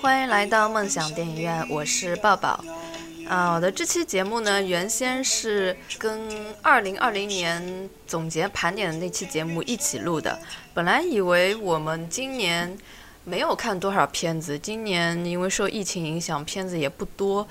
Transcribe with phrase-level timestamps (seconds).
[0.00, 2.64] 欢迎来到梦想电影院，我是抱抱。
[3.28, 6.26] 啊，我的这期节目呢，原先是跟
[6.62, 10.38] 二零二零年总结盘点的那期节目一起录的。
[10.72, 12.78] 本来以为我们今年
[13.24, 17.46] 没有看多少片子，今年因为受疫情影响，片子也不多，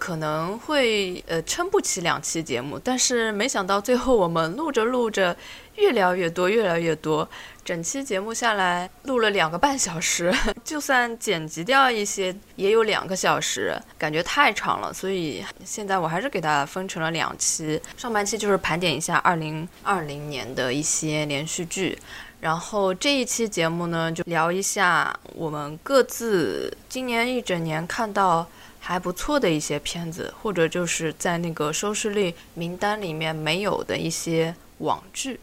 [0.00, 2.80] 可能会呃撑不起两期节目。
[2.82, 5.36] 但是没想到最后我们录着录着，
[5.76, 7.28] 越聊越多，越聊越多。
[7.62, 14.92] 整期节目下来录了两个半小时， 就算剪辑掉一些，也有两个小时，感觉太长了。
[14.92, 21.96] 所以现在我还是给它分成了两期，上半期就是盘点一下二零二零年的一些连续剧，
[22.40, 28.48] 然后这一期节目呢，就聊一下我们各自今年一整年看到
[28.80, 35.38] 还不错的一些片子，或者就是在那个收视率名单里面没有的一些网剧。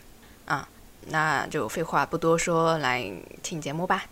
[0.46, 0.68] 啊
[1.10, 3.10] 那就废话不多说，来
[3.42, 4.04] 听节目吧。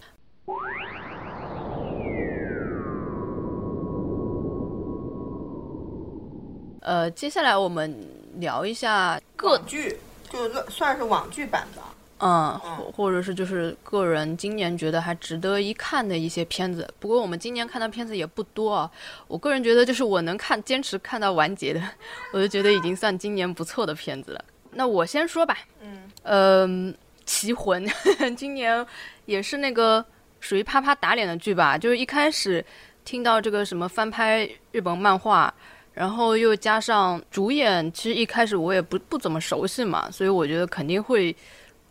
[6.80, 11.81] 呃，接下来我们聊一下各剧，就算是网剧版的，
[12.19, 16.88] 嗯，或或者是就是个人今年觉得还值得一看的一些片子。
[16.99, 18.89] 不过我们今年看的片子也不多啊，
[19.27, 21.81] 我个人觉得就是我能看坚持看到完结的，
[22.31, 24.45] 我就觉得已经算今年不错的片子了。
[24.72, 26.94] 那我先说吧，嗯，呃，
[27.25, 27.85] 奇魂，
[28.35, 28.85] 今年
[29.25, 30.03] 也是那个
[30.39, 32.63] 属于啪啪打脸的剧吧，就是一开始
[33.03, 35.53] 听到这个什么翻拍日本漫画，
[35.94, 41.35] 然后又加上主演，其实一开始我也不不怎么熟悉嘛，所以我觉得肯定会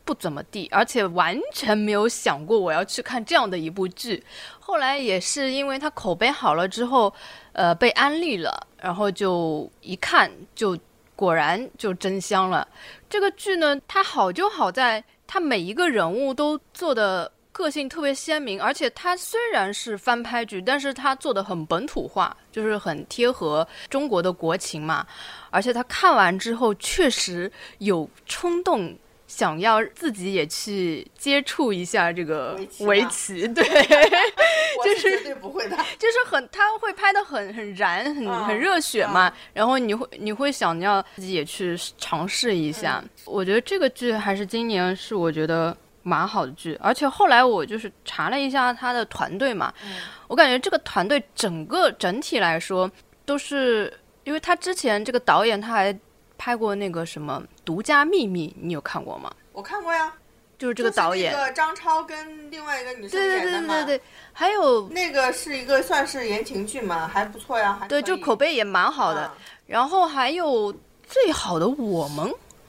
[0.05, 4.23] 不怎么地，而且完全没有想过我要去看这样的一部剧。
[4.59, 7.13] 后来也是因为它口碑好了之后，
[7.53, 10.79] 呃，被安利了，然后就一看就。
[11.17, 12.67] 果然就真香了。
[13.09, 25.07] 这个剧呢，它好就好在它每一个人物都做的个性特别鲜明，而且它虽然是翻拍剧，但是它做的很本土化，就是很贴合中国的国情嘛。
[25.51, 28.93] 而且他看完之后确实有冲动。
[29.37, 33.65] 想要自己也去接触一下这个围棋，对，
[34.85, 39.33] 就是绝对不会的， 就是很他会拍的很很燃，很很热血嘛。
[39.53, 43.03] 然后你会你会想要自己也去尝试一下。
[43.25, 49.75] 我觉得这个剧还是今年是我觉得蛮好的剧，而且后来我就是查了一下他的团队嘛，
[50.29, 52.89] 我感觉这个团队整个整体来说
[53.27, 53.93] 都是，
[54.23, 55.99] 因为他之前这个导演他还。
[56.37, 59.33] 拍过那个什么《独家秘密》，你有看过吗？
[59.53, 60.13] 我看过呀，
[60.59, 63.75] 就是这个导演，张超跟另外一个女生演的嘛。
[63.75, 64.03] 对对对对对，
[64.33, 67.81] 还有那个是一个算是言情剧嘛，还不错呀。
[67.89, 69.31] 对，就口碑也蛮好的。
[69.67, 70.73] 然后还有
[71.07, 72.27] 《最好的我们》，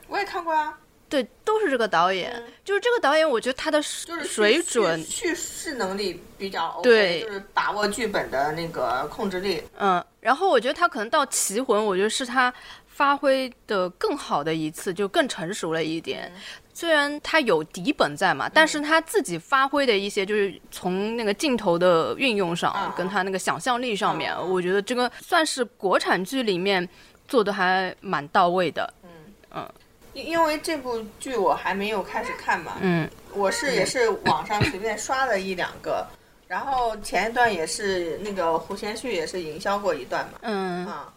[0.08, 0.78] 我也看过呀。
[1.10, 2.44] 对，都是这个导演。
[2.64, 9.64] 就是这个导演，我觉得他的水准、叙事能力比较 OK，对，就是把握剧本的那个控制力。
[9.78, 12.54] 嗯，然后我觉得他可能到《棋魂》，我觉得是他。
[12.96, 16.32] 发挥的更好的一次，就更成熟了一点。
[16.74, 26.88] 虽然他有底本在嘛，但是他自己发挥的一些，就是从那个镜头的运用上，跟他那个想象力上面，我觉得这个算是国产剧里面
[27.28, 28.94] 做的还蛮到位的。
[29.04, 29.10] 嗯。
[29.52, 29.74] 嗯，
[30.14, 36.08] 因因为这部剧我还没有开始看嘛，嗯，我是也是网上随便刷了一两个，
[36.48, 40.88] 然后前一段也是那个胡先煦也是营销过一段嘛，嗯。
[40.88, 41.12] 啊。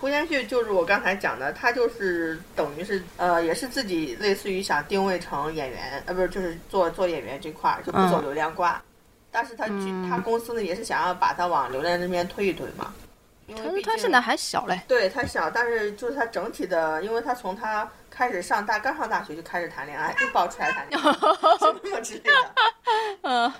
[0.00, 8.82] 胡先煦就是我刚才讲的，他就是等于是呃，也是自己类似于想定位成演员，呃，不是，就是做做演员这块儿就不走流量挂，
[9.30, 9.66] 但是他
[10.08, 12.92] 他公司呢也是想要把他往流量这边推一推嘛。
[13.46, 14.80] 因为他现在还小嘞。
[14.88, 21.12] 对他小，但是就是他整体的，因为他从他开始上大刚上大学就开始谈恋爱，就爆出来谈恋爱，
[21.60, 22.52] 什么之类的。
[23.20, 23.52] 嗯。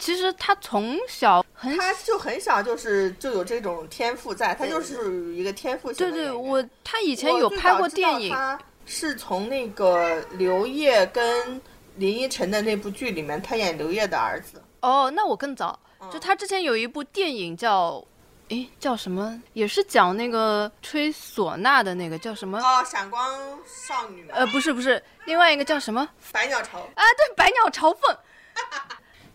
[0.00, 11.60] 其实他从小很，他就很小就是就有这种天赋在，他就是一个天赋型的对对，我他以前有拍过电影，他是从那个刘烨跟
[11.96, 14.60] 林依晨的那部剧里面，他演刘烨的儿子。
[14.80, 15.78] 哦，那我更早，
[16.10, 18.02] 就他之前有一部电影叫，
[18.48, 19.40] 诶，叫什么？
[19.52, 22.58] 也是讲那个吹唢呐的那个叫什么？
[22.58, 24.26] 哦，闪光少女。
[24.30, 26.08] 呃，不是不是，另外一个叫什么？
[26.32, 26.78] 百鸟朝。
[26.78, 28.16] 啊，对，百鸟朝凤。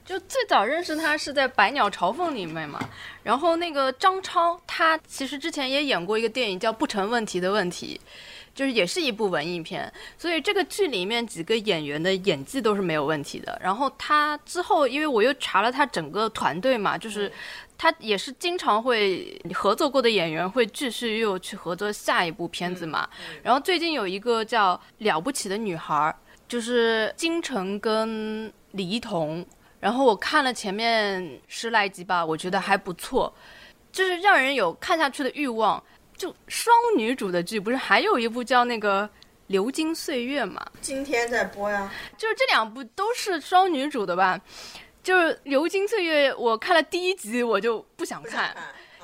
[0.06, 2.80] 就最早认识他是在《百鸟朝凤》里面嘛，
[3.24, 8.00] 然后那个张超，他其实之前也演过一个电影叫《不成问题的问题》，
[8.54, 13.60] 就是也是一部文艺片，所以这个剧里面几个演员的演技都是没有问题的。
[13.60, 17.31] 然后他之后，因为我又查了他整个团队嘛，就是
[17.75, 23.10] 他也是经常会合作过的演员会继续又去合作下一部片子嘛。
[23.42, 26.16] 然后最近有一个叫《了不起的女孩》。
[26.48, 29.44] 就是金晨跟李一桐，
[29.80, 33.33] 然后我看了前面十来集吧，我觉得还不错，
[33.92, 35.83] 就是让人有看下去的欲望。
[36.18, 39.04] 就双女主的剧，不是还有一部叫那个
[39.48, 40.66] 《流金岁月》嘛？
[40.80, 41.92] 今天在播呀。
[42.18, 44.39] 就是这两部都是双女主的吧？
[45.04, 48.56] 就是《流金岁月》，我看了第一集我就不想看，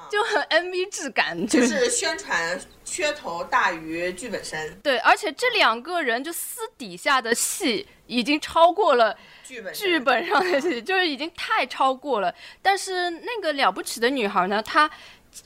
[0.10, 4.80] 就很 MV 质感，就是宣传噱头大于剧本身。
[4.82, 9.16] 对，而且这两个人就私底下的戏已经超过了
[9.52, 12.34] 剧本剧本上的戏，就是已经太超过了。
[12.62, 14.90] 但是那个了不起的女孩呢，她。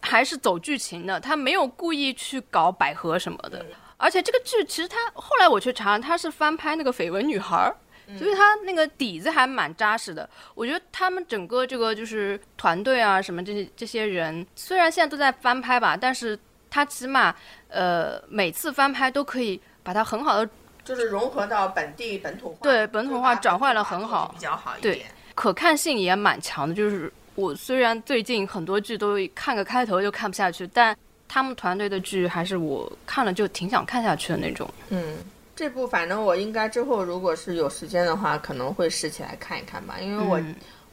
[0.01, 3.63] 还是走剧情的，她没有故意去搞百合什么的。
[3.97, 7.71] 而且这个剧其实她后来我去查，她是翻拍那个《绯闻女孩》，
[8.17, 10.27] 所以他那个底子还蛮扎实的。
[10.55, 16.37] 我觉得他们整个这个就是团队啊，什么这些这些人，虽然现在都在翻拍吧，但是
[16.67, 17.35] 他起码
[17.67, 20.49] 呃每次翻拍都可以把它很好的
[20.85, 27.11] 就是融合到本地本土化，对本土化转换了很好，比较好一点，可看性也蛮强的，就是。
[27.37, 30.95] 我虽然最近很多剧都看个开头就看不下去，但
[31.27, 34.65] 他们团队的剧还是我看了就挺想看下去的那种。
[34.87, 35.17] 嗯，
[35.53, 40.41] 这部反正我应该之后如果是有时间的话，可能会试起来看一看吧，因为我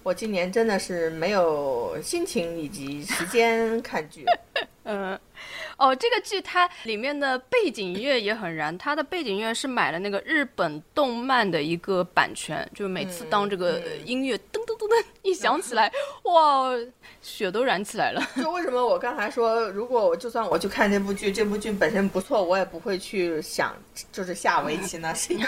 [0.02, 4.26] 我今年真的是没有心情以及时间看剧。
[4.82, 5.16] 嗯。
[5.82, 15.90] 哦，这个剧它里面的背景音乐也很燃，它的背景音乐是买了那个日本动漫的一个版权，就每次当这个音乐噔噔噔噔一响起来，
[16.22, 16.70] 哇，
[17.20, 18.22] 血都燃起来了。
[18.36, 23.74] 就为什么我刚才说，如果我就算我去看这部剧，这部剧本身不错，我也不会去想
[24.12, 25.12] 就是下围棋呢？
[25.16, 25.46] 是因为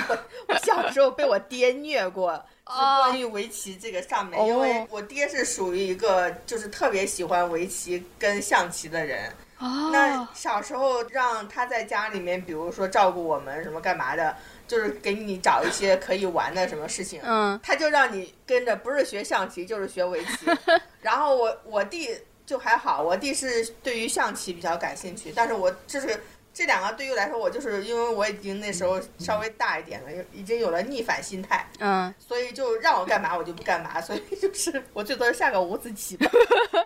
[0.49, 2.35] 我小时候被我爹虐过，
[2.67, 9.33] 是关于围棋这个上面，因为我爹是属于一个就是特别喜欢围棋跟象棋的人。
[9.59, 14.37] 那小时候让他在家里面，比如说照顾我们什么干嘛的，
[14.67, 17.21] 就是给你找一些可以玩的什么事情。
[17.25, 20.47] 嗯，他就让你跟着，不是学象棋就是学围棋。
[21.01, 22.11] 然后我我弟
[22.45, 26.21] 就还好，我弟是对于象棋比较感兴趣，但是我就是。
[26.57, 36.31] 这两个对于来说，我就是因为我已经那时候稍微大一点了，已经有了逆反心态，嗯，所以就让我干嘛我就不干嘛，所以就是我最多下个五子棋吧。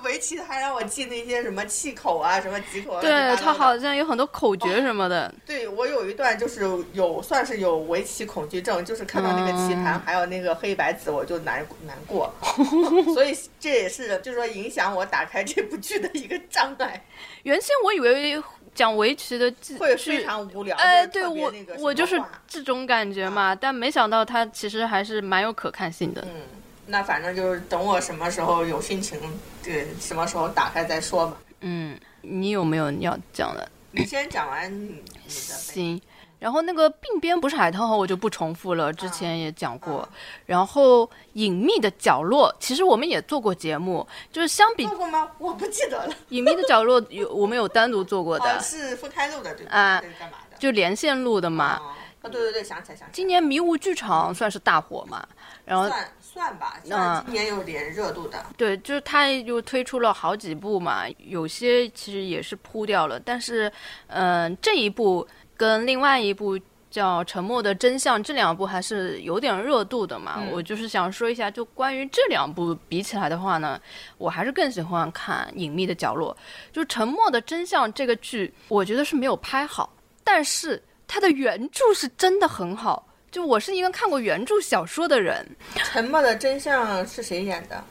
[0.04, 3.00] 围棋还让我记那些什么气口啊，什么几口。
[3.00, 5.32] 对他好像有很多口诀什么的。
[5.46, 6.62] 对我有一段就是
[6.92, 12.32] 有算是有围棋恐惧症，就是看到那个棋盘还有那个黑白子我就难难过，
[13.14, 17.04] 所以这也是就是说影响我打开这部剧的一个障碍。
[17.42, 18.42] 原先我以为
[18.74, 26.22] 讲围棋的会非常无聊，哎，对我我就是这种感觉嘛，但没想到它其实还是蛮有可看性的。
[26.22, 26.40] 嗯，
[26.86, 29.18] 那反正就是等我什么时候有心情，
[29.62, 31.36] 对，什么时候打开再说吧。
[31.60, 33.68] 嗯，你有没有要讲的？
[33.90, 35.30] 你先讲完你的。
[35.30, 36.00] 行。
[36.40, 40.06] 然后那个鬓边不是海棠红，我就不重复了，之前也讲过。
[40.44, 45.30] 然后隐秘的角落，其实我们也做过节目，就是相比做过吗？
[45.38, 46.14] 我不记得了。
[46.28, 50.58] 隐秘的角落有我们有单独做过的，是分开录的，对啊，干嘛的？
[50.58, 51.64] 就连线录的嘛。
[51.64, 53.10] 啊，对对对，想起来想起来。
[53.10, 55.26] 今年迷雾剧场算是大火嘛？
[55.64, 55.88] 然后
[56.34, 58.44] 算算吧，嗯，今年有点热度的。
[58.56, 63.72] 对，就是他又推出了好几部嘛，有些其实也是扑掉了，但是
[64.08, 65.26] 嗯，这一部。
[65.56, 66.58] 跟另外一部
[66.90, 70.42] 叫《沉默的真相》，这两部还是有点热度的嘛。
[70.50, 73.80] 我就是想说一下，就关于这两部比起来的话呢，
[74.18, 76.36] 我还是更喜欢看《隐秘的角落》。
[76.74, 83.06] 就《沉默的真相》这个剧，我觉得是没有拍好，但是它的原著是真的很好。
[83.34, 85.44] 就我是一个看过原著小说的人，
[85.84, 87.82] 《沉默的真相》是谁演的？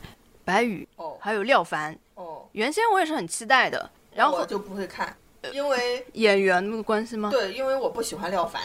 [0.45, 2.47] 白宇哦，还有廖凡哦。
[2.53, 5.13] 原先我也是很期待的，然后我就不会看。
[5.51, 7.29] 因为 演员的关系吗？
[7.29, 8.61] 对，因为我不喜欢廖凡。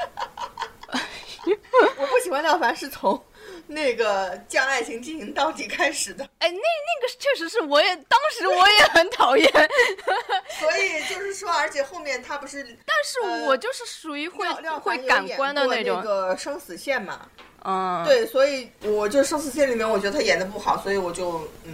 [1.98, 3.22] 我不喜欢廖凡是从
[3.70, 6.24] 那个将爱情进行到底开始的。
[6.38, 9.50] 哎，那那个确实是，我也当时我也很讨厌。
[10.58, 14.46] 所以就是说，而且后面他不是，但是我就是属于会
[14.80, 15.96] 会感官的那种。
[15.96, 17.28] 那个生死线嘛，
[17.64, 21.72] 嗯，对，所以我就生死线里面，我觉得他演的不好，所以我就嗯。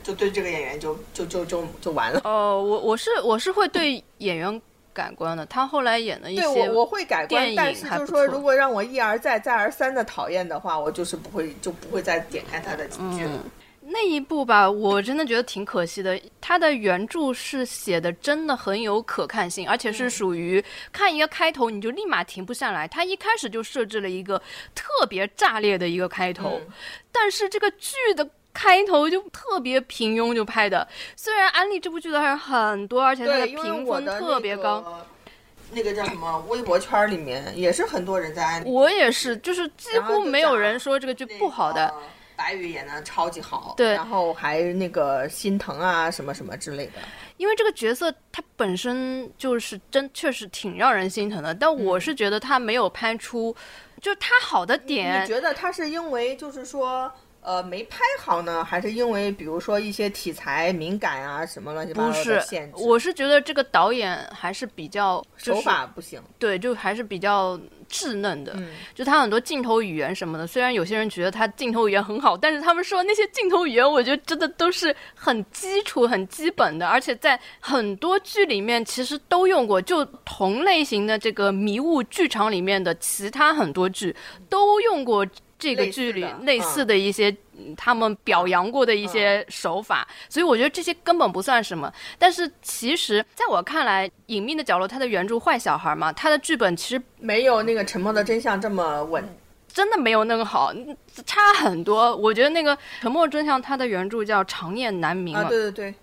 [0.00, 2.22] 就对这个演员就就就就就完了。
[2.24, 4.62] 哦，我我是我是会对演员
[4.98, 5.46] 改观的。
[5.46, 13.44] 他后来演的一些对我我会改观，但是就是说，如果让我一而再再而三的讨厌的话，我就是不会就不会再点开他的剧了。
[13.90, 16.20] 那一部吧，我真的觉得挺可惜的。
[16.40, 20.62] 他的原著是写的真的很有可看性，而且是属于
[20.92, 22.88] 看一个开头你就立马停不下来。
[22.88, 24.42] 他一开始就设置了一个
[24.74, 26.60] 特别炸裂的一个开头，
[27.12, 28.28] 但是这个剧的。
[28.52, 30.86] 开头就特别平庸，就拍的。
[31.14, 35.06] 虽然安利这部剧的人很多，而且它的评分特别高。
[35.70, 38.70] 那个叫什么微博圈里面也是很多人在安利。
[38.70, 41.92] 我也是，就是几乎没有人说这个剧不好的。
[42.34, 46.92] 白宇演的超级好，对然后还那个心疼啊什么什么之类的。
[47.36, 53.54] 因为这个角色他本身就是真确实挺让人心疼的，但我是觉得他没有拍出，
[54.00, 55.26] 就是他好的点你点。
[55.26, 57.12] 觉得他是因为就是说？
[57.40, 62.84] 呃，没拍好呢，还是因为比如说一些题材敏感啊，什么乱七八糟的限，制？
[62.84, 68.52] 我是觉得这个导演还是比较、就是、手法不行，对，就还是比较稚嫩的。
[68.56, 79.80] 嗯就他很多镜头语言什么的，虽然有些人觉得他镜头语言很好，但是他们说那些镜头语言，我觉得真的都是很基础、很基本的，而且在很多剧里面其实都用过。
[79.80, 84.14] 就同类型的这个迷雾剧场里面的其他很多剧
[84.50, 85.26] 都用过。
[85.58, 91.92] 这个剧里类似的一些、嗯、他们表扬过的一些手法，嗯、所以我觉得这些根本不算什么。
[92.16, 99.28] 但是其实在我看来，《隐秘的角落》它的原著《坏小孩》嘛，它的剧本其实没有那个《沉默的真相》这么稳，
[99.72, 100.72] 真的没有那个好，
[101.26, 102.14] 差很多。
[102.16, 105.94] 我觉得那个《沉默真相》它的原著叫《长夜难明》啊，对对对。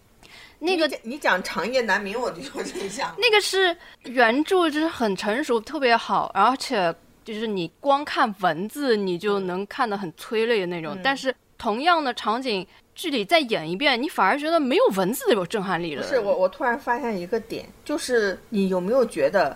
[0.59, 3.15] 那个你讲长夜难明，我就有印象。
[3.17, 6.93] 那个是原著，就是很成熟，特别好，而且。
[7.25, 10.93] 就是你光看文字，你就能看得很催泪的那种。
[10.95, 16.03] 嗯、但是同样的场景，剧里再演一遍，你反而觉得没有文字有震撼力了。
[16.03, 19.49] 不是我，我突然发现一个点，就是你有没有觉得《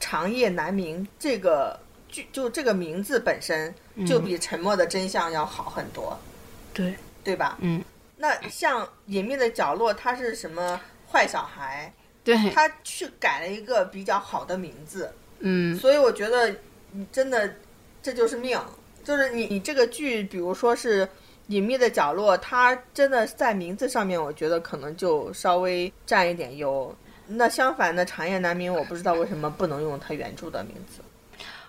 [0.00, 3.74] 长夜难明》这个剧，就这个名字本身
[4.06, 6.18] 就比《沉默的真相》要好很多？
[6.18, 6.24] 嗯、
[6.72, 7.58] 对，对吧？
[7.60, 7.84] 嗯。
[8.16, 10.80] 那像《隐秘的角落》，它是什么
[11.12, 11.92] 坏小孩？
[12.24, 15.12] 对，他去改了一个比较好的名字。
[15.40, 15.76] 嗯。
[15.76, 16.56] 所以我觉得。
[16.92, 17.54] 你真的，
[18.02, 18.58] 这就是命，
[19.04, 21.06] 就是你你这个剧，比如说是
[21.46, 26.94] 《隐秘的角落》，它真的在名字上面，我觉得可能就稍微占一点优。
[27.26, 31.00] 那相反的，《长夜难明》，我不知道为什么不能用它原著的名字。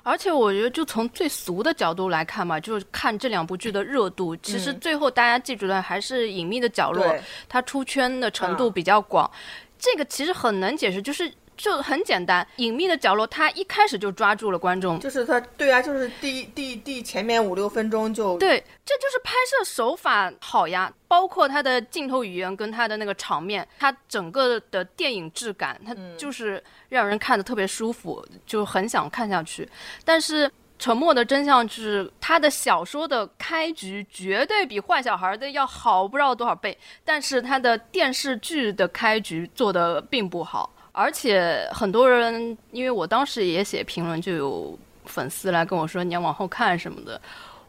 [0.04, 7.06] 而且我觉得，就从最俗的角度来看嘛，就是看这两部剧的热度，其实最后大家记住的还是《隐秘的角落》，
[7.48, 9.30] 它出圈的程度比较广。
[9.36, 9.40] 嗯、
[9.78, 11.32] 这个其实很难解释，就是。
[11.62, 29.70] 就很简单，隐秘的角落，他一开始就抓住了观众，就是他，对啊，就是第第第前面五六分钟就对，这就是拍摄手法好呀，包括他的镜头语言跟他的那个场面，他整个的电影质感，他就是让人看的特别舒服，就很想看下去。
[30.04, 30.48] 但是
[30.80, 36.76] 《沉默的真相》是他的小说的开局绝对比《坏小孩》的要好不知道多少倍，
[37.06, 40.74] 但是他的电视剧的开局做的并不好。
[40.94, 47.20] 而且很多人，因为我当时也写评论，就有粉丝来跟我说你要往后看什么的。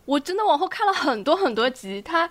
[0.05, 2.29] 我真的往后看了很多很多集，它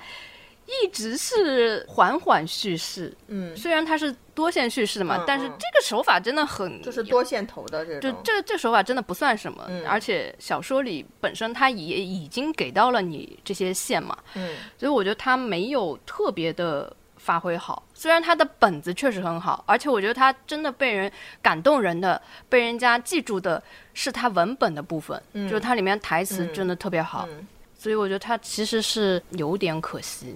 [0.66, 3.16] 一直是缓缓叙事。
[3.28, 14.18] 嗯，虽然它是多线叙事嘛，嗯、但是这个手法真的很就是多线头的这这这手法真的不算什么，嗯、而且小说里本身它也已经给到了你这些线嘛。
[14.34, 16.94] 嗯，所以我觉得它没有特别的。
[17.24, 21.10] 发挥好，虽然他的本子确实很好，而且我觉得他真的被人
[21.40, 23.62] 感动人的、被人家记住的
[23.94, 27.48] 是他文本的部分，嗯、就是它里面台词真的特别好，嗯、
[27.78, 30.36] 所以我觉得他其实是有点可惜。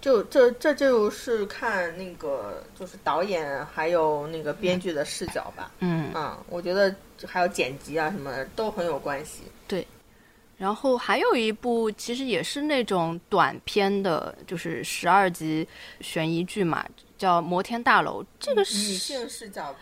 [0.00, 6.10] 就这这就是看那个就是导演还有那个编剧的视角吧，嗯。
[6.14, 6.94] 嗯，我觉得
[7.26, 9.42] 还有剪辑啊什么的都很有关系。
[10.56, 10.64] 对。
[10.64, 15.66] 然后还有一部，其实也是那种短片的，就是十二集
[16.00, 16.84] 悬疑剧嘛，
[17.18, 18.22] 叫《摩天大楼》。
[18.38, 19.74] 这个是女性视角。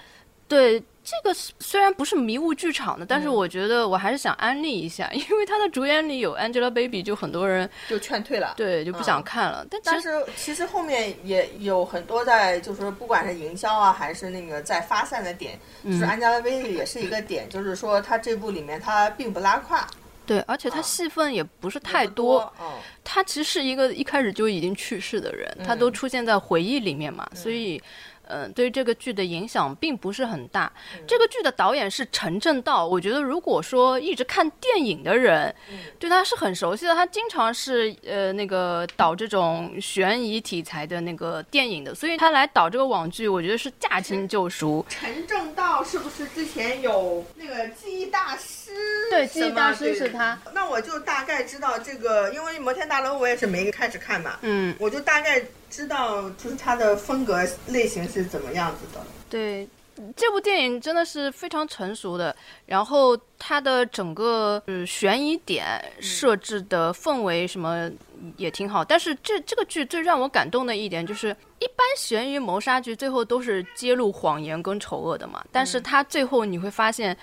[0.49, 9.67] 对，这个虽然不是迷雾剧场的，但是我觉得我还是想安利一下，因为它的主演里有 Angelababy，就很多人就劝退了，对，就不想看了。
[9.71, 19.89] 但但是其实后面也有很多在，就是不管是营销啊，还是那个在发散的点，就是 Angelababy 也是一个点，就是说她这部里面她并不拉胯。
[20.25, 22.41] 对，而且他戏份也不是太多。
[22.59, 27.83] 哦、他其实是一个一开始就已经去世的人，嗯、他都出现在回忆里面嘛，嗯、所以，
[28.29, 30.73] 嗯、呃，对于这个剧的影响并不是很大。
[30.95, 36.95] 嗯、这个剧的导演是陈正道，我觉得如果说一直看电影的人，嗯、对他是很熟悉的。
[36.95, 44.85] 他经常是呃那个导这种悬疑题材的那个电影的，所以他来导这个网剧，我觉得是驾轻就熟。
[44.89, 48.73] 陈正道是不是之前有那个记忆大师？
[49.11, 50.39] 对，记忆大师是他。
[50.55, 59.01] 那我就大概知道这个，因为摩天大楼我也是没开始看嘛，嗯，我就大概知道就是他的风格类型是怎么样子的。
[59.31, 59.67] 对，
[60.15, 62.37] 这部电影真的是非常成熟的，
[62.67, 67.91] 然后它的整个呃悬疑点设置的氛围什么
[68.37, 68.85] 也挺好。
[68.85, 77.17] 但是这这个剧最让我感动的一点就是，一般悬疑谋杀剧最后都是揭露谎言跟丑恶的嘛，但是它最后你会发现。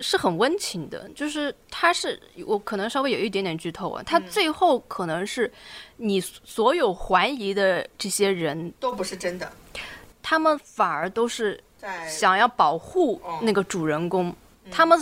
[0.00, 5.52] 是很温情的，就是他是我可能稍微有一点点剧透啊，他最后可能是
[5.98, 9.52] 你所有怀疑的这些人都不是真的，
[10.22, 14.34] 他们反而都是在想要保护那个主人公，
[14.70, 14.98] 他们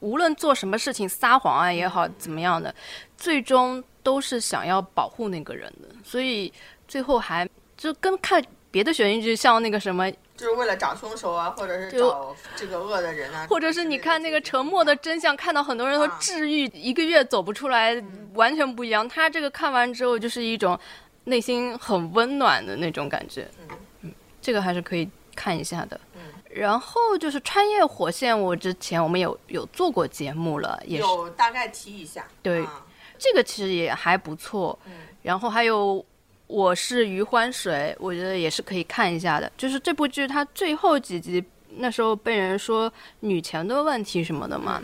[0.00, 2.74] 无论做什么事情撒谎啊也好怎么样的，
[3.16, 6.52] 最终都是想要保护那个人的，所以
[6.86, 10.10] 最后还就跟看别的悬疑剧像那个什么。
[10.38, 18.00] 就是为了找凶手啊，或者是找这个恶的人啊，或者是你看那个《沉默的真相》，看到很多人都治愈一个月走不出来，
[18.34, 19.06] 完全不一样。
[19.08, 20.78] 他这个看完之后就是一种
[21.24, 23.50] 内心很温暖的那种感觉，
[24.02, 25.98] 嗯，这个还是可以看一下的。
[26.48, 32.24] 然后就是《穿越火线》，我之前我们有有做过节目了，也有大概提一下。
[32.40, 32.64] 对，
[33.18, 34.78] 这个其实也还不错。
[35.20, 36.06] 然后还有。
[36.48, 39.52] 我是余欢水，我觉得也是可以看一下的。
[39.56, 41.44] 就是这部剧，它最后几集
[41.76, 42.90] 那时候被人说
[43.20, 44.82] 女权的问题什么的嘛，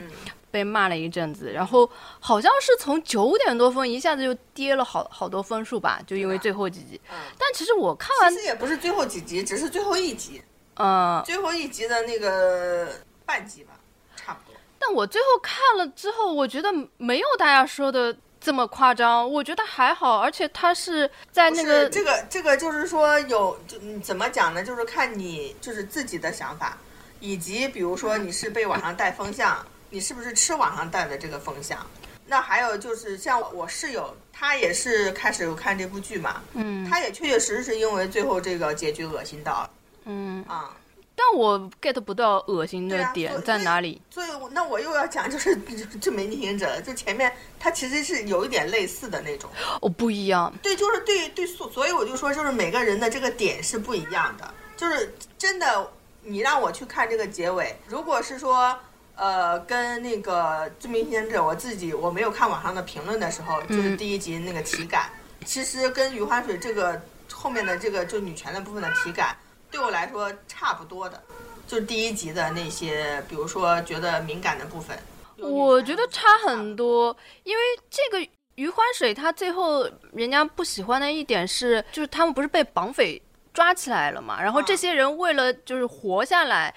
[0.50, 1.50] 被骂了一阵子。
[1.50, 1.90] 然后
[2.20, 7.00] 好像是从九点多分一下子就跌了好好多分数吧，就因为最后几集。
[7.38, 10.42] 但其实我看完，其实也不是最后几集，只是最后一集。
[10.76, 12.88] 嗯，最后一集的那个
[13.24, 13.72] 半集吧，
[14.16, 14.60] 差不多。
[14.78, 18.14] 但我最后看了之后，我觉得没有大家说的。
[18.44, 24.62] 这么夸张，我觉得还好，而且他是在那个这个这个就是说有就怎么讲呢？
[24.62, 26.76] 就是看你就是自己的想法，
[27.20, 31.78] 以及比如说你是被网上带风向，你是不是吃网上带的这个风向？
[32.26, 39.70] 那还有就是像我室友，他也是开始看这部剧嘛，嗯，他也确确实实是因为最后这个结局恶心到了，
[40.04, 40.70] 嗯啊。
[41.16, 45.56] 但我 get 不到恶心的点在哪里，所以那我又要讲就是
[46.00, 49.48] 这没逆行者，就前面它其实是有一点类似的那种，
[49.80, 55.88] 哦不一样，对，就是对对，所所以我就说就是每个人的这个点是不一样的，就是真的
[56.22, 58.76] 你让我去看这个结尾，如果是说
[59.14, 65.08] 呃跟那个致命逆行者，我自己我没有看网上的评论的时候，就是第一集那个体感，
[65.44, 67.00] 其实跟余欢水这个
[67.32, 69.36] 后面的这个就女权的部分的体感。
[69.74, 71.20] 对我来说差不多的，
[71.66, 74.96] 就是第一集的那些，比如说觉得敏感的部分，
[75.38, 77.14] 我觉得差很多。
[77.42, 83.20] 因为这个余欢水，他最后人家不喜欢的一点是，就是他们不是被绑匪
[83.52, 84.40] 抓起来了嘛？
[84.40, 86.72] 然后这些人为了就是活下来，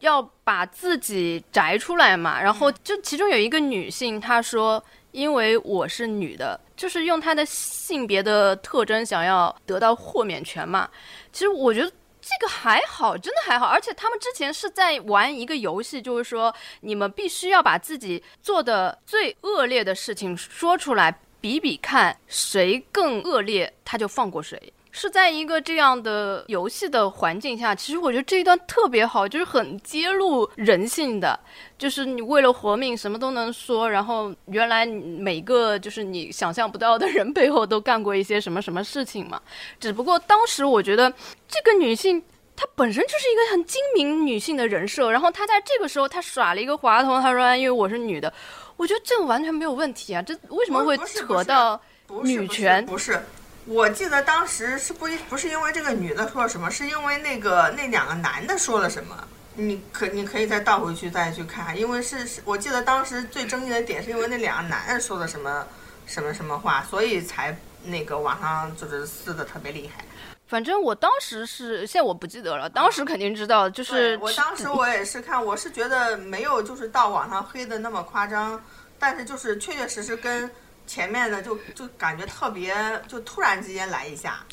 [0.00, 2.40] 要把自己摘出来嘛。
[2.40, 10.88] 然后就其中有一个女性，她说：“因为我是女的，就是用她的性别的特征想要得到豁免权嘛。”
[11.30, 11.92] 其实我觉得。
[12.22, 24.72] 这个还好，真的还好，而且他们之前是在玩一个游戏，就是说你们必须要把自己做的最恶劣的事情说出来，比比看谁更恶劣，他就放过谁。
[24.94, 31.38] 是在一个这样的游戏的环境下，其实我觉得这一段特别好，就是很揭露人性的，
[31.78, 39.40] 就是你为了活命什么都能说，然后原来每个就是你想象不到的人背后都干过一些什么什么事情嘛。
[39.80, 41.10] 只不过当时我觉得
[41.48, 42.22] 这个女性
[42.54, 48.30] 她本身就是一个很精明女性的人设，然后她在这个时候她耍了一个滑头，她说因为我是女的，
[48.76, 51.80] 我觉得这个完全没有问题啊，这为什么会扯到
[52.22, 52.84] 女权？
[52.84, 53.18] 不是。
[53.64, 59.16] 我记得当时是不不是因为这个女的说了什么，是因为那个那两个男的说了什么。
[59.54, 65.66] 你可你可以再倒回去再去看，因为是是我记得当时最争议的点是因为那两个男的说的什么
[66.06, 70.04] 什么什么话，所以才那个网上就是撕的特别厉害。
[70.48, 78.58] 反正我当时是，现在我不记得了，当时肯定知道，就是我当时我也是看，我是觉得没有就是到网上黑的那么夸张，
[78.98, 80.50] 但是就是确确实实跟。
[80.92, 82.74] 前面的就就感觉特别，
[83.08, 84.44] 就突然之间来一下，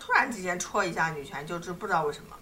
[0.00, 2.36] 突然之间戳一下女权，就是不知道为什么。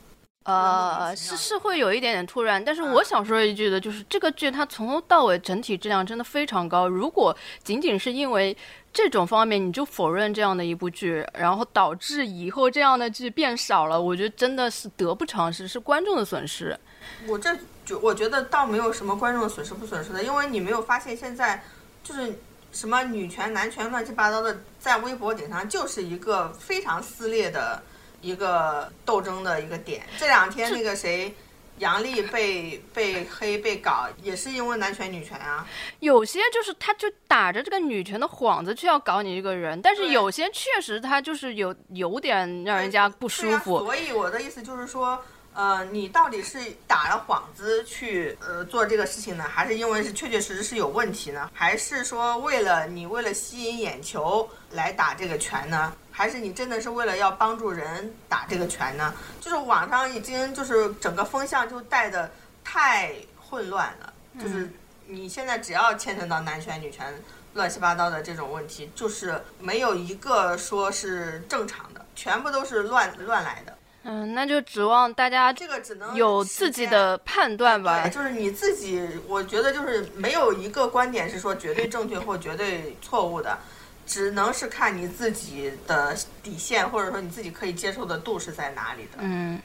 [0.44, 6.86] 呃，是是会有一点点突然，但是我想说一句的，就是这个剧它从头到尾整体质量真的非常高。
[6.86, 8.56] 如果仅仅是因为
[8.92, 16.78] 这种方面你就否认这样的一部剧，然后导致以后这样的剧变少了，我觉得真的是得不偿失，是观众的损失。
[17.26, 21.60] 我这就我觉得倒没有什么观众损失不损失的，因为你没有发现现在
[22.04, 22.32] 就是。
[22.72, 27.82] 什么女权男权乱七八糟的，在微博顶上就是一个非常撕裂的
[28.20, 30.06] 一个斗争的一个点。
[30.18, 31.34] 这两天那个谁，
[31.78, 35.66] 杨笠被被黑被搞，也是因为男权女权啊。
[36.00, 43.78] 有些就是他就打着这个女权的幌子去要搞你这个人，但是有些确实他就是有有点让人家不舒服。
[43.80, 51.50] 所以我的意思就是说，呃，你到底是打了幌子去呃做这个事情呢，还是因为是确确实实是有问题呢？
[51.52, 55.92] 还是说为了你为了吸引眼球来打这个拳呢？
[56.12, 59.12] 还是你真的是为了要帮助人打这个拳呢？
[59.40, 62.30] 就是网上已经就是整个风向就带的
[62.62, 64.70] 太混乱了，就是
[65.06, 67.12] 你现在只要牵扯到男权女权
[67.54, 73.76] 乱七八糟的这种问题，就是没有一个说是正常的，全部都是乱乱来的。
[74.02, 78.02] 嗯，那就指望大家这个只能有自己的判断吧。
[78.02, 83.58] 对，就是你自己，我觉得就是没有一个观点是说绝对正确或绝对错误的，
[84.06, 89.18] 只能是看你自己的底线，或者说你自己可以接受的度是在哪里的。
[89.18, 89.60] 嗯，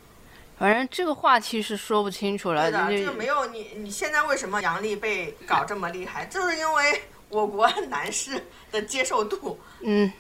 [0.60, 2.70] 反正这个话题是说不清楚了。
[2.70, 9.58] 对的，这个没有你，你现在为什么杨笠被搞这么厉害，就是因为 我国男士的接受度。
[9.80, 10.12] 嗯，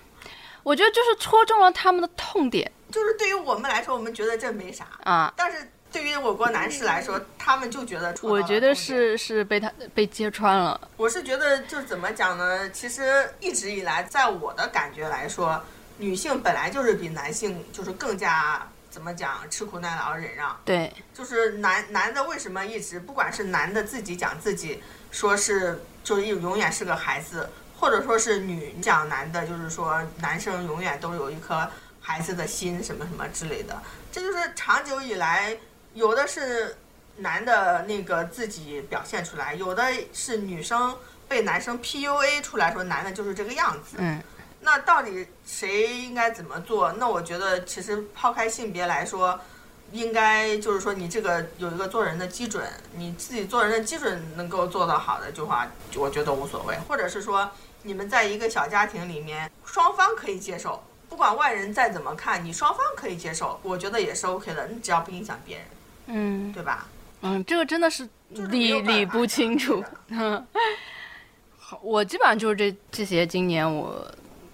[0.64, 2.72] 我觉得就是戳中了他们的痛点。
[2.96, 8.16] 就是对于我们来说，我们觉得这没啥啊，但是对于我国男士来说，他们就觉得。
[8.22, 10.80] 我觉得是是被他被揭穿了。
[10.96, 12.70] 我是觉得就怎么讲呢？
[12.70, 15.62] 其实一直以来，在我的感觉来说，
[15.98, 20.58] 女性本来就是比男性就是更加怎么讲吃苦耐劳忍让。
[20.64, 20.90] 对。
[21.14, 24.82] 就是男男的为什么一直不管是男的自己讲自己
[25.12, 31.70] 说是就是永远是个孩子，或者说是女讲男的，就是说男生永远都有一颗。
[32.08, 33.76] 孩子的心什么什么之类的，
[34.12, 35.58] 这就是长久以来
[35.96, 36.78] 有的是
[37.18, 40.96] 男的那个自己表现出来，有的是女生
[41.28, 43.98] 被男生 PUA 出来说男的就是这个样子。
[43.98, 44.22] 嗯，
[44.62, 46.94] 那到底谁应该怎么做？
[46.94, 49.40] 那我觉得其实抛开性别来说，
[49.92, 52.64] 应该就是说你这个有一个做人的基准，
[52.94, 56.78] 你自己做人的基准能够做到好的就话，我觉得无所谓。
[56.88, 57.50] 或者是说
[57.82, 60.84] 你们在一个小家庭里面，双方可以接受。
[61.10, 64.68] 不管外人再怎么看，你双方可以接受，我觉得也是 OK 的。
[64.68, 65.66] 你只要不影响别人，
[66.08, 66.88] 嗯，对吧？
[67.22, 69.84] 嗯，这个真的是理理不清楚。
[70.10, 70.46] 嗯，
[71.58, 74.06] 好，我基本上就是这这些，今年我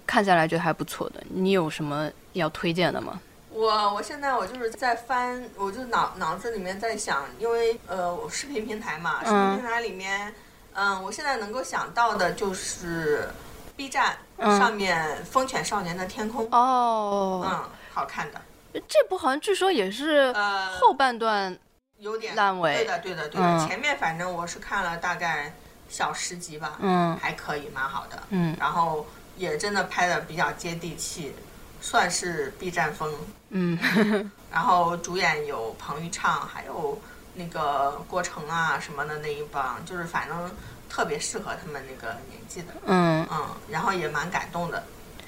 [0.06, 1.22] 看下来觉得还不错的。
[1.28, 3.20] 你有什么要推荐的吗？
[3.50, 10.32] 我我现在我就是在翻，我就脑脑子里面在想，因为呃，我视频平台嘛，视频平台里面，
[10.74, 13.28] 嗯，我现在能够想到的就是。
[13.76, 18.40] B 站上面《风犬少年的天空》哦，嗯，好看的。
[18.88, 20.32] 这部好像据说也是
[20.80, 21.56] 后半段
[21.98, 22.74] 有点烂尾。
[22.74, 23.66] 对的，对的，对的。
[23.66, 25.52] 前面反正我是看了大概
[25.88, 28.22] 小十集吧，嗯，还可以，蛮好的。
[28.30, 29.06] 嗯，然后
[29.36, 31.34] 也真的拍的比较接地气，
[31.80, 33.12] 算是 B 站风。
[33.50, 33.78] 嗯，
[34.50, 36.98] 然后主演有彭昱畅，还有
[37.34, 40.50] 那个郭成啊什么的那一帮，就是反正。
[40.92, 43.26] 特别适合他们那个年纪的，嗯。
[43.30, 44.84] 嗯，然后也蛮感动的，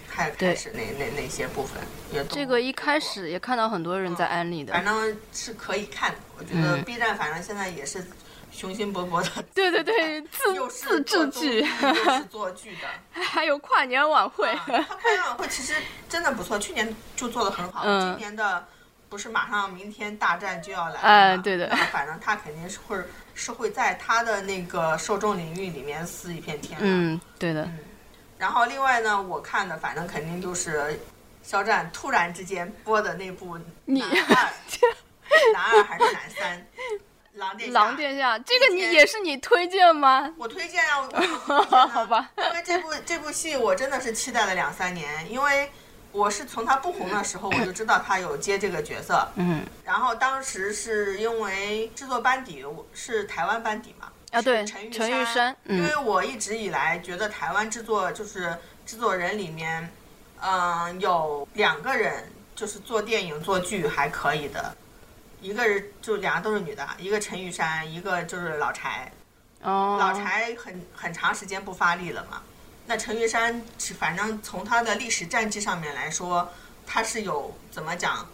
[0.07, 1.81] 开开始那那那些部分
[2.13, 6.19] 也这个一开始也看到很多人在安利的，反正是可以看的。
[6.37, 8.07] 我觉得 B 站反正现在也是
[8.53, 12.87] 雄心勃勃的， 对对对， 自自制剧，又是做剧的，
[13.25, 14.77] 还有跨年晚会，跨
[15.11, 15.75] 年晚会其实
[16.11, 18.69] 真的不错，去年就做的很好，今年的
[19.09, 21.43] 不是马上明天大战就要来了吗？
[21.43, 23.03] 对的，反正他肯定是会。
[23.35, 26.79] 是会在他的那个受众领域里面撕一片天。
[26.81, 27.63] 嗯，对的。
[27.65, 27.79] 嗯，
[28.39, 30.99] 然后另外呢，我看的反正肯定就是
[31.43, 34.53] 肖战突然之间播的那部男二，
[35.53, 36.67] 男二还是男三？
[37.35, 40.33] 狼殿下狼殿下，这个你也是你推荐吗？
[40.39, 41.09] 我推荐啊，
[41.89, 42.31] 好吧。
[42.37, 45.71] 因为这部这部戏我真的是期待了两三年，因为。
[46.15, 59.93] 我是从他不红的时候我就知道他有接这个角色，嗯，然后当时是因为制作班底是台湾班底嘛，啊对，陈陈玉珊，因为我一直以来觉得台湾制作就是制作人里面，
[60.41, 64.73] 嗯，有两个人就是做电影做剧还可以的，
[65.41, 69.11] 一个是就两个都是女的，一个陈玉珊，一个就是老柴，
[69.63, 72.41] 哦，老柴很很长时间不发力了嘛。
[72.87, 73.63] 那陈玉珊，
[73.99, 76.47] 反正从他的历史战绩上面来说，
[76.87, 78.29] 他是有怎么讲，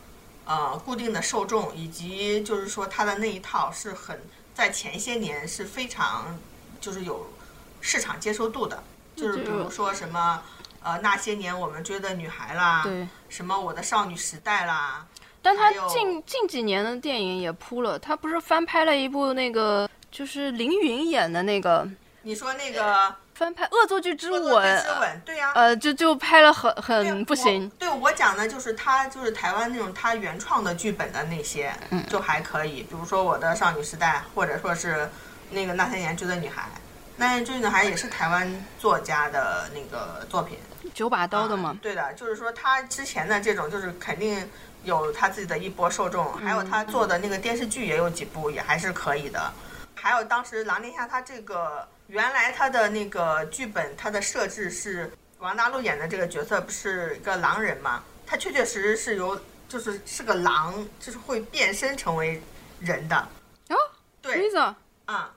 [0.44, 4.20] 呃，固定的受众，以及就是说他的那一套是很
[4.52, 6.36] 在前些年是非常
[6.80, 7.32] 就是有
[7.80, 8.82] 市场接受度的，
[9.14, 10.42] 就是比如说什么
[10.82, 15.06] 呃那些年我们追的女孩啦，对，什么我的少女时代啦，
[15.40, 21.88] 但他近近几年的电影也扑了，他不是翻拍了一部那个就是凌云演的那个，
[22.22, 23.14] 你说那个。
[23.40, 24.42] 翻拍《恶作剧之吻》，
[24.82, 27.66] 之吻对呀，呃，就就拍了很很不行。
[27.78, 32.82] 对我讲的就是他就是台湾那种他原创的剧本的那些，嗯就还可以。
[32.82, 35.08] 比如说我的少女时代，或者说是
[35.48, 36.68] 那个那些年追的女孩，
[37.16, 40.58] 那些追的女孩也是台湾作家的那个作品。
[40.92, 41.74] 九把刀的吗？
[41.80, 44.46] 对的，就是说他之前的这种就是肯定
[44.84, 49.50] 有他自己的一波受众，还有他做的那个电视剧也有几部，也还是可以的。
[49.94, 58.02] 还有当时《狼殿下》他这个原来他的那个剧本，他的设置是王大陆演的这个角色不是一个狼人嘛？
[58.26, 62.42] 他确确实实是由就是是个狼，就是会变身成为
[62.80, 63.14] 人的。
[63.14, 63.76] 啊？
[64.20, 64.76] 对，什么意思啊？
[65.06, 65.32] 啊，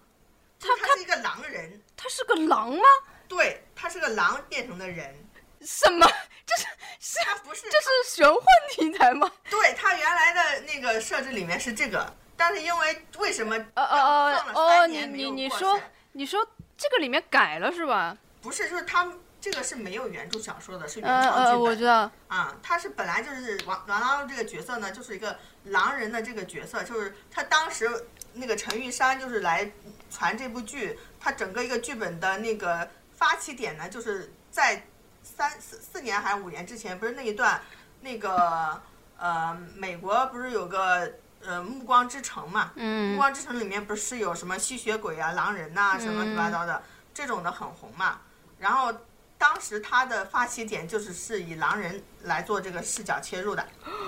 [0.60, 2.84] 他他是一个狼人，他是个狼吗？
[3.28, 5.16] 对，他是个狼变成的人。
[5.62, 6.08] 什么？
[6.48, 6.66] 这是
[7.00, 7.20] 是？
[7.24, 7.70] 他不是？
[7.70, 9.32] 这是玄幻题材吗？
[9.48, 15.80] 对他原来的那个设置里面是这个，但是因为为什么呃呃呃哦，你你你说
[16.12, 16.46] 你说
[16.78, 18.18] 这个里面改了是吧？
[18.42, 21.62] 不是，就是他这个是没有原著小说的，是原创剧本。
[21.62, 27.90] 我知道啊，他是本来就是王王大陆这个角色呢，就是一个狼人的这个角色，就是他当时
[28.34, 29.72] 那个陈玉珊就是来
[30.12, 34.84] 传这部剧，他整个一个剧本的那个发起点呢，就是在。
[35.26, 37.60] 三四四年还是五年之前，不是那一段，
[38.02, 38.78] 那个
[39.18, 41.10] 呃，美国不是有个
[41.46, 42.72] 呃《暮光之城》嘛？
[42.76, 43.12] 嗯。
[43.12, 46.82] 暮光之城里面不是有什么吸血鬼啊、狼人呐，什么乱七八糟的，
[47.14, 48.20] 这种的很红嘛。
[48.60, 48.94] 然后
[49.38, 53.68] 当时他的发起点就是是以狼人来做这个视角切入的，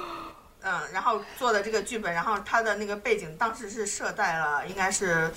[0.63, 5.31] 嗯，然后做的这个剧本，然后他的那个背景当时是设在了应该是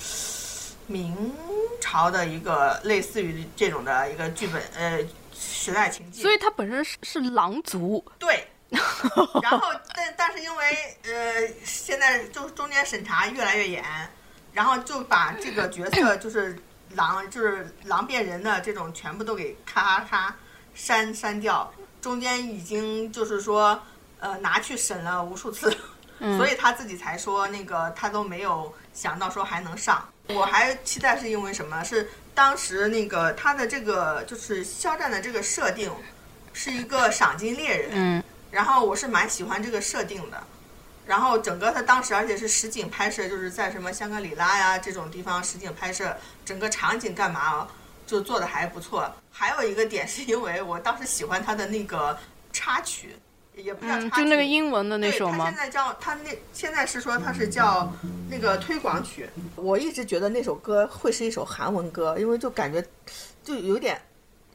[0.87, 1.35] 明
[1.81, 5.07] 朝的一个类似于这种的一个剧本，呃。
[5.41, 8.05] 时代情境，所以他本身是是狼族。
[8.19, 8.49] 对，
[9.43, 10.65] 然后 但但是因为
[11.05, 13.83] 呃现在就中间审查越来越严，
[14.53, 16.59] 然后就把这个角色 就是
[16.95, 20.37] 狼就是狼变人的这种全部都给咔咔咔
[20.75, 23.81] 删删掉，中间已经就是说
[24.21, 25.75] 呃拿去审了无数次，
[26.37, 30.07] 所以他自己才说那个他都没有想到说还能上。
[30.29, 31.83] 我还期待是因为什么？
[31.85, 35.91] 是当时那个他的这个就是肖战的这个设定，
[36.53, 37.91] 是一个赏金猎人。
[37.95, 38.23] 嗯。
[38.51, 40.43] 然后我是蛮喜欢这个设定的，
[41.07, 47.69] 然后整个它当时而且是实景拍摄，就是在什么香格里拉呀这种地方实景拍摄，整个场景干嘛哦
[48.07, 49.11] 就做的还不错。
[49.31, 52.19] 还有一个点是因为我当时喜欢它的那个
[52.53, 53.17] 插曲。
[53.55, 55.39] 也不叫就那个英文的那首吗？
[55.39, 57.93] 他现在叫它那现在是说它是叫
[58.31, 59.29] 那个推广曲。
[59.57, 62.81] 我一直觉得那首歌会是一首韩文歌，因为就感觉
[63.43, 64.01] 就有点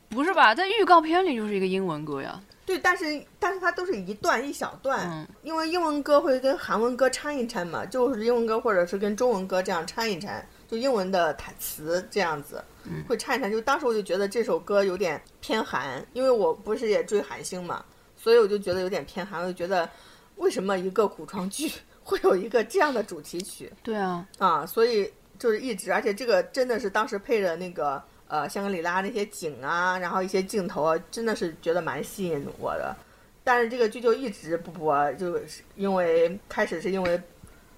[0.07, 0.55] 不是吧？
[0.55, 2.39] 在预告片里就是一个英文歌呀。
[2.65, 12.63] 对，但是但是它都是一段一小段，因为英文歌会跟韩文歌掺一掺嘛，就是英文歌或者是跟中文歌这样掺一掺，就英文的台词这样子
[13.07, 13.51] 会掺一掺。
[13.51, 17.83] 就当时我就觉得这首歌有点偏韩，因为我不是也追韩星嘛。
[18.15, 19.89] 所以我就觉得有点偏韩，我就觉得，
[20.37, 21.69] 为什么一个古装剧
[22.01, 23.69] 会有一个这样的主题曲？
[23.83, 28.01] 对啊，啊，所以就是一直，而且这个真的是当时配着那个
[28.33, 32.95] 呃香格里拉那些景啊，然后一些镜头啊，真的是觉得蛮吸引我的。
[33.43, 37.21] 但是这个剧就一直不播，就是因为开始是因为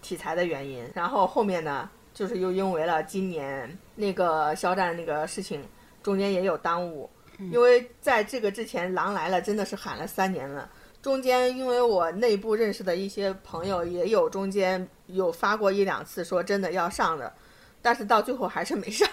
[0.02, 5.62] 题材的原因，然后后面呢，就是又因为了今年那个肖战那个事情，
[6.02, 7.10] 中间也有耽误。
[7.52, 10.70] 因为在这个之前，《狼来了》真的是喊了三年了。
[11.02, 17.34] 中间，因为我内部认识的一些朋友也有中间有发过一两次说真的要上的，
[17.82, 19.10] 但是到最后还是没上。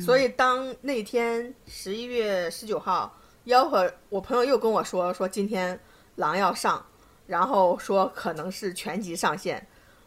[0.00, 5.76] 所以当那天十一月十九号吆喝，我朋友又跟我说说今天
[6.16, 6.84] 《狼》要上，
[7.26, 9.66] 然后说可能是全集上线，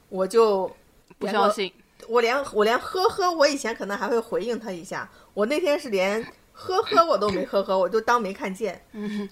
[0.10, 0.72] 我就
[1.18, 1.72] 不相信。
[2.08, 6.26] 我连我连呵呵，我以前可能还会回应他一下，我那天是连。
[6.60, 8.82] 呵呵，我都没呵呵，我就当没看见。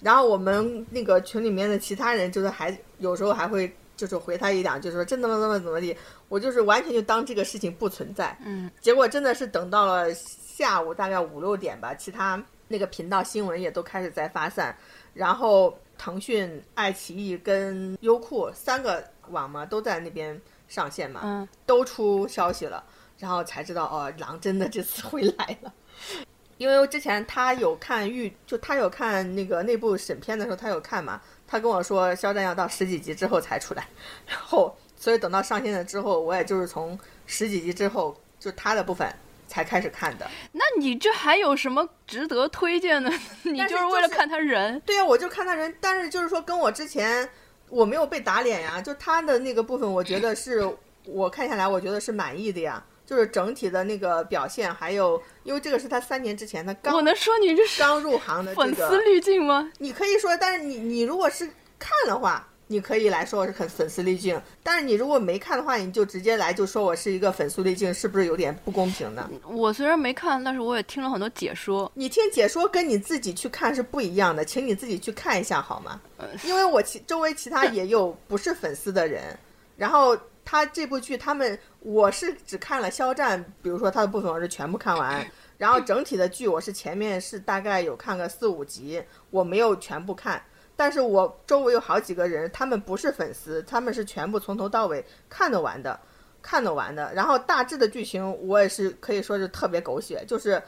[0.00, 5.34] 然后我们那个群里面的其他人，就是还有时候还会就是回他一两句，说真的吗？
[5.40, 5.96] 怎么怎么地？
[6.28, 8.36] 我就是完全就当这个事情不存在。
[8.44, 8.70] 嗯。
[8.80, 14.76] 结果真的是等到了下午大概五六点吧，其他那个频道新闻也都开始在发散，
[15.14, 22.82] 然后腾讯、爱奇艺跟优酷三个网嘛都在那边上线嘛，嗯都出消息了，
[23.18, 25.72] 然后才知道哦，狼真的这次回来了。
[26.58, 31.20] 因为之前他有看预，就他有看那个内部审片的时候，他有看嘛。
[31.46, 33.86] 他跟我说，肖战要到十几集之后才出来，
[34.26, 39.12] 然后所以等到上线了之后，我也就是从十几集之后，就他的部分
[39.46, 40.26] 才开始看的。
[40.52, 43.10] 那你这还有什么值得推荐的？
[43.44, 44.80] 你就是为了看他人？
[44.80, 45.74] 对呀，我就看他人。
[45.80, 47.28] 但是就是说，跟我之前
[47.68, 50.68] 我没有被打脸呀，就他的那个部分，我觉得是
[51.04, 52.84] 我看下来，我觉得是满意的呀。
[53.06, 59.70] 就是整体的那个表现，还有，因为这个是他三年之前他刚，我能说你这是刚入行的粉丝滤镜吗？
[59.78, 64.40] 你可以说，但是你你如果是看的话，你可以来说我是很粉丝滤镜。
[64.62, 69.30] 但是你如果没看的话，你就直接来就说我是一个粉丝滤镜，是不是有点不公平呢？
[69.48, 71.90] 我虽然没看，但是我也听了很多解说。
[71.94, 76.00] 你听解说跟你自己去看是不一样的，请你自己去看一下好吗？
[76.44, 79.38] 因为我其周围其他也有不是粉丝的人，
[79.76, 85.26] 然后他这部剧他们我是只看了肖战，比如说他的部分我是全部看完。
[85.58, 90.42] 然后整体的剧我是前面是大概有看个四五集，我没有全部看，
[90.76, 95.98] 但是我周围有好几个人，他们不是粉丝，他们是全部从头到尾看得完的，
[96.42, 97.10] 看得完的。
[97.14, 100.62] 然后大致的剧情我也是可以说是特别狗血，就是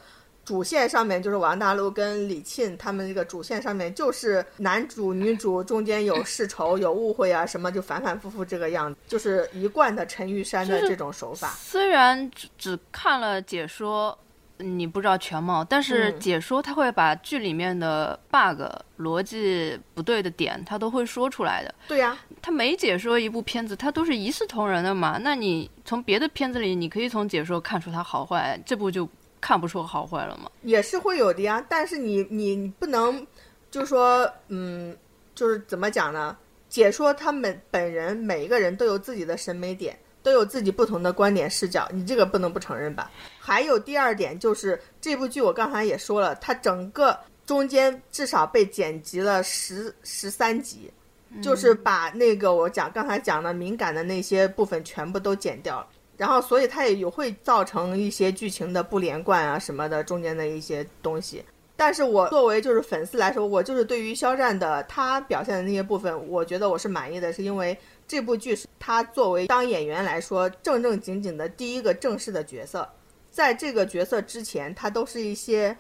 [0.47, 11.51] 主线上面就是王大陆跟李沁他们这个主线上面就是男主女主中间有世仇有误会啊什么就反反复复这个样子，就是一贯的陈玉珊的这种手法。
[11.59, 14.19] 虽然只只看了解说。
[14.59, 18.63] 你不知道全貌，但是解说他会把剧里面的 bug、
[18.99, 21.75] 逻辑不对的点，他都会说出来的。
[21.87, 25.19] 对呀，他每解说一部片子，他都是一视同仁的嘛。
[25.23, 29.09] 那你从别的片子里，你可以从解说看出他好坏，这部就
[29.41, 30.51] 看不出好坏了吗？
[30.63, 33.27] 也是会有的呀，但是你你你不能，
[33.71, 34.97] 就说嗯，
[35.35, 36.37] 就是怎么讲呢？
[36.69, 39.99] 解说他们本人每一个人都有自己的审美点。
[40.29, 43.11] 都有自己不同的观点视角，你这个不能不承认吧？
[43.41, 50.93] 还有第二点就是这部剧，我刚才也说了，它整个中间至少被剪辑了十十三集，
[51.41, 55.87] 就是把那个我讲刚才讲的敏感的那些部分全部都剪掉了，
[56.19, 61.43] 然后所以它也有会造成一些剧情的不连贯啊什么的中间的一些东西。
[61.75, 67.75] 但是我作为就是粉丝来说，我就是对于肖战的他表现的那些部分，我觉得我是满意的，是因为。
[68.09, 72.89] 这部剧是他作为当演员来说正正经经的第一个正式的角色，
[73.31, 75.77] 在这个角色之前，他都是一些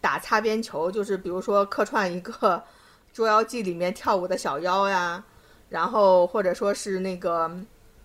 [0.00, 2.32] 打擦边球，就是比如说客串一个
[3.12, 5.24] 《捉妖记》里面跳舞的小妖呀，
[5.68, 7.48] 然后或者说是那个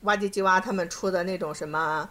[0.02, 2.08] 哇唧唧哇他们出的那种什么，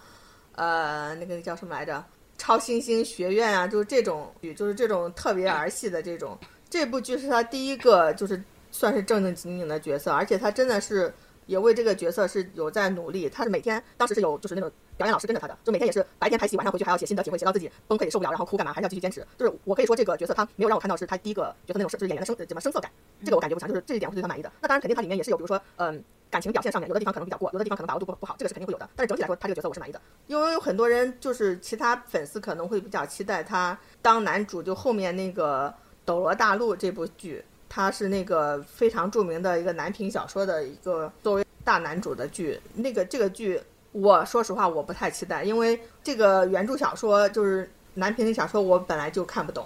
[0.57, 1.94] 呃，那个叫什么来着，
[2.37, 6.37] 《超新星学院》啊，就是这种剧，就是这种特别儿戏的这种。
[6.68, 11.14] 这部剧是他第一个就是算是正正经经的角色，而且他真的是。
[11.52, 19.24] 也为这个角色是有在努力，他是每天当时是有就是那种表演老师跟着他的，就每天也是白天拍戏，晚上回去还要写心得体会，写到自己崩溃受不了，然后哭干嘛，还是要继续坚持。
[19.36, 22.90] 就是我可以说这个角色他没有让我看到是他第一个角色那种就是演员的生怎么生涩感，
[23.22, 24.50] 这个我感觉不强，就是这一点我是对他满意的。
[24.62, 28.88] 那当然肯定他里面也是有，比如说嗯感情表现上面有的地方可能比较过，有的地方可能把握度不不好，这个是肯定会有的。
[28.96, 35.68] 但是整体来说他这个角色我是满意的，因为有很多人就是其他粉丝可能会比较期待他当男主，就后面那个
[36.04, 41.44] 《斗罗大陆》这部剧，他是那个非常著名的一个男频小说的一个作为。
[41.64, 43.61] 大男主的剧，那个这个剧，
[43.92, 49.64] 我说实话我不太期待，因为这个原著小说就是男频的小说，我本来就看不懂，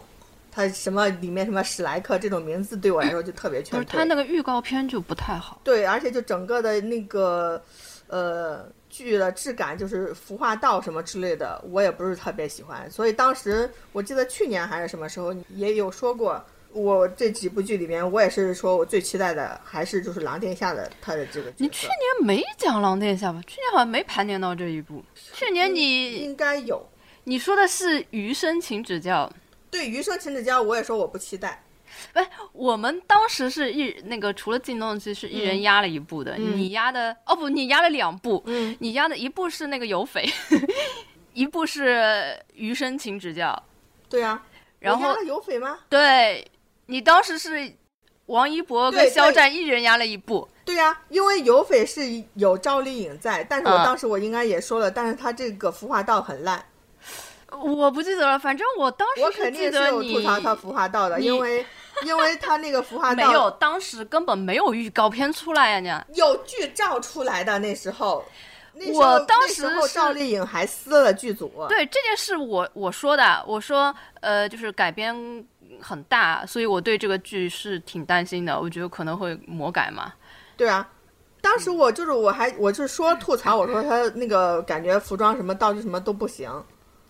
[0.53, 3.99] 他什么里面什么史莱克这种名字对我来说就特别劝退。
[3.99, 5.59] 他那个预告片就不太好。
[5.65, 7.59] 对，而且就整个的那个
[8.09, 12.91] 呃剧的质感，就是服化道什么之类的，我也不是特别喜欢。
[12.91, 16.45] 所以当时我记得去年还是什么时候也有说过。
[16.77, 21.51] 我这几部剧里面，我也是说我最期待的还是就是《狼殿下》的他的这个。
[21.57, 23.41] 你去年没讲《狼殿下》吧？
[23.47, 25.03] 去年好像没盘点到这一部。
[25.33, 26.87] 去年你应该有。
[27.25, 29.29] 你说的是《余生，请指教》。
[29.71, 31.63] 对，《余生，请指教》，我也说我不期待。
[32.13, 32.21] 不，
[32.53, 36.37] 我们当时是一那个除了进动机是一人压了一部的。
[36.37, 38.43] 你压的哦不，你压了两部。
[38.47, 38.77] 嗯。
[38.81, 40.29] 你压的一部是那个有匪，
[41.33, 41.89] 一部是
[42.55, 43.51] 《余生，请指教》。
[44.11, 44.45] 对啊。
[44.79, 45.79] 然后有匪吗？
[45.89, 46.47] 对。
[46.87, 47.73] 你当时是
[48.27, 52.03] 王一博跟肖战一人压了一部，对呀，因为有匪是
[52.35, 56.65] 有赵丽颖在，但是我当时我应该也说了，但是他这个服化道很烂，
[57.51, 61.65] 我不记得了，反正我当时我肯定是有吐槽他服化道的，因为
[62.05, 66.19] 因为他那个服化道没有，当时根本没有预告片出来呀，你。
[66.19, 68.25] 有剧照出来的那时候，
[68.93, 69.63] 我当时
[69.95, 75.47] 赵丽颖还撕了剧组，对这件事我我说的，我说呃就是改编。
[75.81, 78.61] 很大，所以我对这个剧是挺担心的。
[78.61, 80.13] 我觉得可能会魔改嘛。
[80.57, 80.89] 对啊，
[81.41, 86.51] 当时我就是我还我就是说吐槽，我说他那个感觉服装什么道具什么都不行。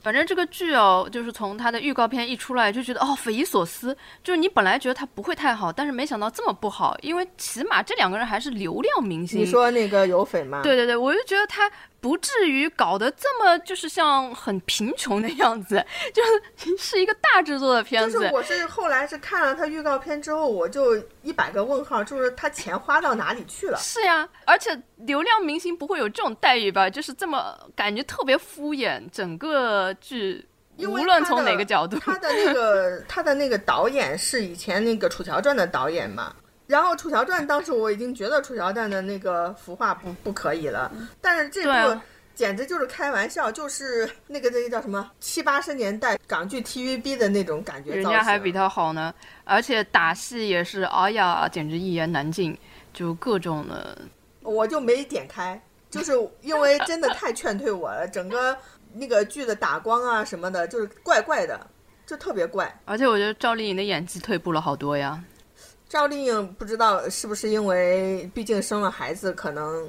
[0.03, 9.41] 反正这个剧哦，就是从它的预告片一出来就觉得哦匪夷所思，就是你本来觉得它不会太好，但是没想到这么不好，因为起码这两个人还是流量明星。
[9.41, 10.63] 你说那个有匪吗？
[10.63, 11.69] 对对对，我就觉得他。
[12.07, 15.85] 不至于搞得这么就是像很贫穷的样子，
[16.15, 18.13] 就是是一个大制作的片子。
[18.13, 23.79] 就是我是后来是看了他预告片之后，我就一百个问号，就是他钱花到哪里去了？
[23.79, 26.89] 是呀，而且流量明星不会有这种待遇吧？
[26.89, 30.47] 就是这么感觉特别敷衍，整个剧
[30.79, 36.33] 无论从哪个角度，他的那个他的那个导演是以前那个《楚乔传》的导演嘛。
[36.67, 40.91] 然后《楚乔传》当时我已经觉得《楚乔传》的那个服化不不可以了，
[41.21, 42.01] 但是这部
[42.35, 49.15] 简直就是开玩笑，就是那个那个叫什么七八十年代港剧 TVB 的那种感觉人家还比他好呢，
[49.45, 52.57] 而且打戏也是，哎呀，简直一言难尽，
[52.93, 53.97] 就各种的。
[54.43, 55.61] 我就没点开，
[55.91, 56.13] 就是
[56.43, 58.57] 因为真的太劝退我了，整个
[58.93, 61.59] 那个剧的打光啊什么的，就是怪怪的，
[62.05, 62.81] 就特别怪。
[62.85, 65.23] 而且我觉得赵丽颖的演技退步了好多呀。
[65.97, 69.89] 赵丽颖不知道是不是因为毕竟生了孩子，可能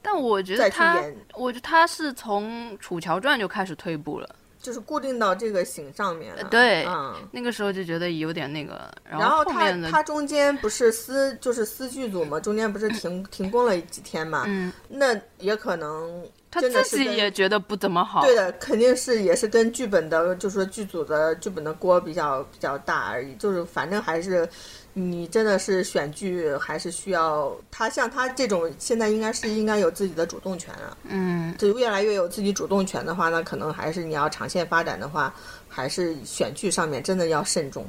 [0.00, 0.98] 但我觉得她，
[1.34, 6.44] 我觉得她是从《楚乔传》就开始退步了，就是固定到这个型上面了。
[6.44, 7.14] 对嗯。
[7.30, 14.44] 那个时候就觉得有点那个，然然后他后面的他中间不是私就是私剧组嘛，中间不是停 停工了几天嘛？
[14.46, 18.22] 嗯，那也可能她自己也觉得不怎么好。
[18.22, 23.34] 对的，肯定是也是跟剧本的，就是说剧组的剧本的锅比较比较大而已。
[23.34, 24.48] 就是反正还是
[24.94, 30.96] 你真的是选剧还是需要他像他这种现在应该是应该有自己的主动权了。
[31.08, 35.34] 嗯，就越来越有自己主动权的话，那可能还是你要长线发展的话，
[35.68, 37.86] 还是选剧上面真的要慎重。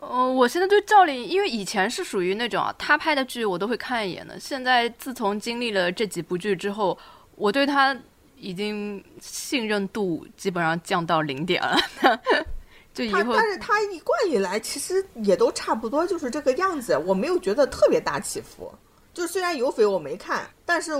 [0.00, 4.40] 哦，我现在对赵丽颖，因为以前是属于那种啊，他拍的剧我都会看一眼的。
[4.40, 6.98] 现在自从经历了这几部剧之后，
[7.36, 7.96] 我对他
[8.36, 11.78] 已经信任度基本上降到零点了。
[13.00, 18.72] 就以他后但是他一贯以来其实也都差不多，就是这个样子，我没有觉得特别大起伏。
[19.12, 20.92] 就虽然有匪我没看，但是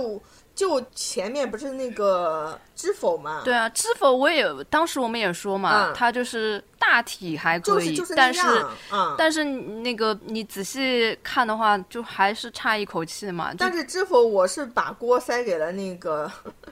[0.53, 8.41] 就前面不是那个知否嘛，对啊，知否我也当时我们也说嘛，嗯她就是大体还可以，就是就是但是。
[9.17, 13.53] 但是那个你仔细看的话，就还是差一口气嘛。
[13.57, 16.29] 但是知否我是把锅塞给了那个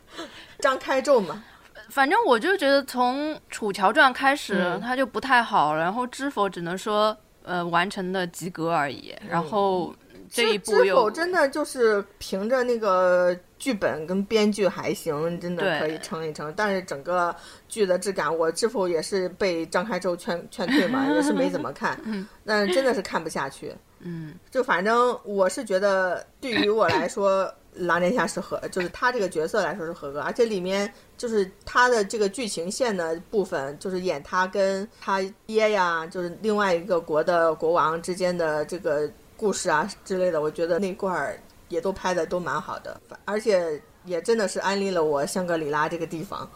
[0.60, 1.42] 张开宙嘛，
[1.90, 9.16] 反正我就觉得从《楚乔传》开始，嗯它就不太好，然后《知否》只能说呃完成的及格而已。
[9.28, 9.94] 然后
[10.30, 16.54] 这一部知又否真的就是凭着那个剧本跟编剧还行，真的可以撑一撑。
[16.56, 17.36] 但是整个
[17.68, 22.00] 剧的质感，我知否也是被张开之后劝劝退嘛， 也是没怎么看，
[22.46, 23.76] 但是真的是看不下去。
[24.02, 30.90] 嗯，就反正我是觉得，对于我来说， 狼殿下是合，就是他这个角色来说是合格，而且里面
[31.20, 46.50] 就是他的这个剧情线的部分，就是演他跟他爹呀，就是另外一个国的国王之间的这个故事啊之类的，我觉得那块儿也都拍的都蛮好的，而且也真的是安利了我香格里拉这个地方，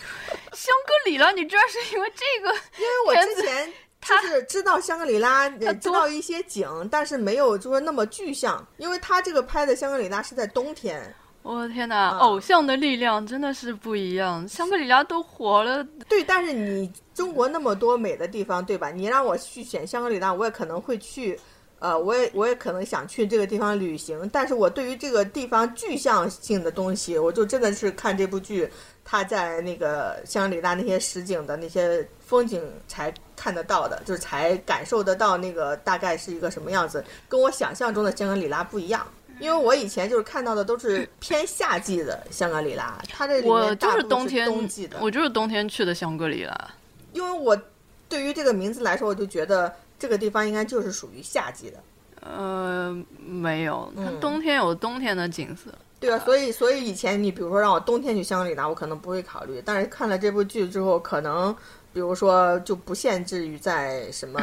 [0.52, 2.54] 香格里拉，你居然是因为这个？
[2.78, 3.72] 因为我之前。
[4.02, 11.14] 就是知道香格里拉，也知道一些景，但是没有说那么具象，因为他这个拍的香格里拉是在冬天，
[11.52, 14.46] 我的天哪，偶像的力量真的是不一样。
[14.46, 18.90] 香格里拉都火了，对，但是你中国那么多美的地方，对吧？
[18.92, 21.36] 你让我去选香格里拉，我也可能会去，
[21.80, 24.30] 呃，我也我也可能想去这个地方旅行。
[24.32, 28.70] 但是我对于这个地方具象性的东西，我就真的是看这部剧，
[29.04, 39.04] 他在那个香格里拉那些实景的那些风景才看得到的，就是才感受得到那个大概是一个什么样子，跟我想象中的香格里拉不一样。
[39.40, 44.98] 因为我以前就是看到的都是偏夏季的香格里拉，它这里我就面大部分是冬天，冬季的。
[45.00, 46.70] 我就是冬天去的香格里拉。
[47.12, 47.60] 因为我
[48.08, 51.78] 对于这个名字来说，我就觉得这个地方应该就是属于夏季的，
[52.20, 55.72] 呃，没有，它嗯冬天有冬天的景色。
[55.98, 61.54] 对啊，所以所以以前你比如说让我冬天去香格里拉，我可能不会考虑，但是看了这部剧之后，可能
[61.92, 64.40] 比如说就不限制于在什么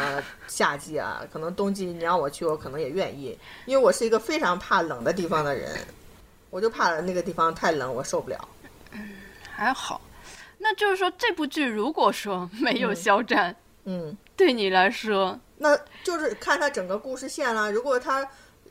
[0.48, 5.78] 夏季啊， 可能冬季你让我去，我可能也愿意，因为我是一个非常怕冷的地方的人，
[6.50, 8.50] 我就怕那个地方太冷，我受不了。
[9.50, 10.02] 还好，
[10.58, 17.70] 那就是说这部剧如果说没有肖战，嗯，对你来说那就是看他整个故事线啦。
[17.72, 18.28] 如果他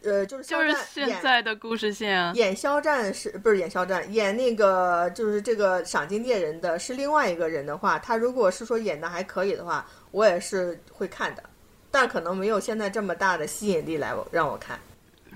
[0.06, 2.32] 呃就是就是肖战演现在的故事线啊。
[2.34, 4.10] 演肖战是不是演肖战？
[4.14, 11.42] 演那个就是这个赏金猎人的是另外一个人的话，他如果是说演的还可以的话，我也是会看的，
[11.90, 14.78] 但可能没有现在这么大的吸引力来让我看。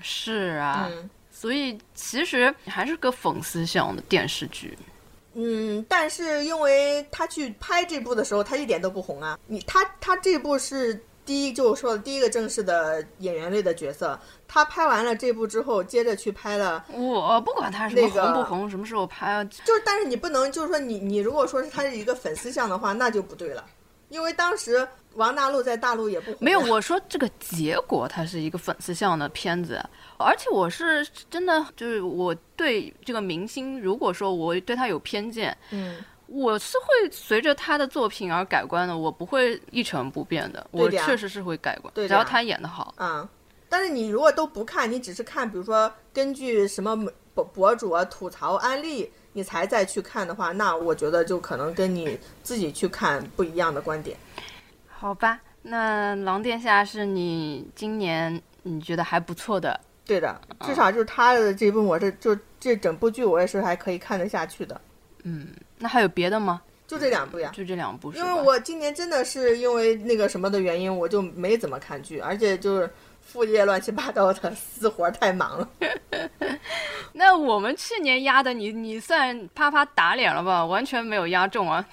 [0.01, 4.77] 是啊，嗯所以其实还是个讽刺向的电视剧。
[5.33, 9.39] 嗯，但是因为他去拍这部的时候，他一点都不红啊。
[9.47, 11.01] 你他他这部是
[11.31, 14.19] 第一，就是说第一个正式的演员类的角色。
[14.49, 23.65] 他拍完了这部之后，接着去拍了我不管他什么那个红不红，什么时候拍啊，就是，但是你不能就是说你你如果说是他是一个粉丝向的话，那就不对了，
[24.09, 29.81] 因为当时王大陆在大陆也不红没有，我 说这个结果它是一个粉丝向的片子，
[30.17, 35.95] 而且我是真的就是我对这个明星，如果说我对他有偏见，嗯，
[36.33, 42.95] 我是会随着他的作品而改观的，我不会一成不变的，我确实是会改观，对只要他演得好。
[42.97, 43.27] 嗯，
[43.67, 46.95] 但是你如果都不看，你只是看，比如说根据什么
[47.33, 54.17] 博博主啊吐槽案例，你才再去看的话，那我觉得就可能跟你自己去看不一样的观点。
[54.87, 64.79] 好吧，那《狼殿下》是你今年你觉得还不错的，对的，至少就是他的这部，我是就这整部剧，我也是还可以看得下去的。
[65.23, 65.49] 嗯，
[65.81, 66.61] 那还有别的吗？
[66.87, 68.23] 就这两部呀，就这两部因。
[68.23, 72.89] 为我今年真的是因为那个什么的原因，我就没怎么看剧，而且就是
[73.21, 75.69] 副业乱七八糟的， 私活太忙了。
[77.13, 80.65] 那我们去年压的你，你算啪啪打脸了吧？
[80.65, 81.85] 完全没有压中啊！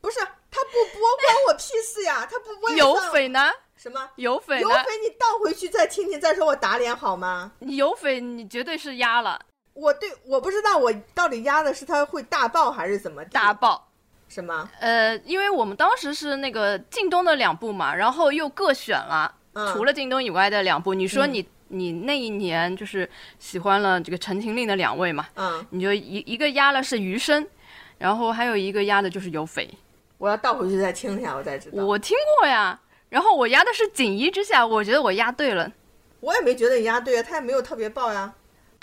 [0.00, 3.50] 不是他不播关我屁事呀，他不播有匪呢？
[3.76, 4.08] 什么？
[4.16, 4.60] 有匪？
[4.60, 7.50] 有匪，你倒回去再听听，再说我打脸好吗？
[7.58, 9.40] 你有匪，你绝对是压了
[9.74, 13.88] 我对我不知道我到底压的是他会大爆还是怎么大爆。
[14.26, 14.68] 什么？
[14.80, 20.94] 呃，因为我们当时是那个靳东的两部嘛，然后又各选了，嗯除了靳东以外的两部。
[20.94, 23.08] 你说嗯你、你那一年就是
[23.38, 25.26] 喜欢了这个《陈情令》的两位嘛？
[25.36, 27.46] 嗯，你就一一个压了是余生，
[27.98, 29.68] 然后还有一个压的就是有匪。
[30.18, 31.84] 我要倒回去再听一下，我再知道。
[31.84, 35.70] 我听过呀，然后我压的是锦衣之下，我觉得我压对了。
[36.20, 38.32] 我也没觉得你压对啊，他也没有特别爆呀，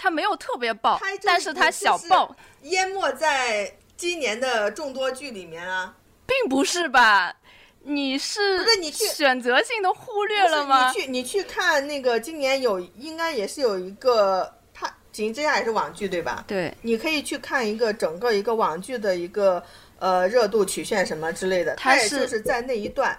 [0.01, 5.93] 他没有特别爆他，但是它小爆，淹没在今年的众多剧里面啊。
[6.25, 7.35] 并不是吧？
[7.83, 16.43] 你是不是你去选择性的忽略了吗你去你去看那个今年有应该也是有一个，它《锦衣之下》也是网剧对吧？
[16.47, 19.63] 对，你可以去看一个整个一个网剧的一个
[19.99, 23.15] 呃热度曲线什么之类的，它也就是在那一段。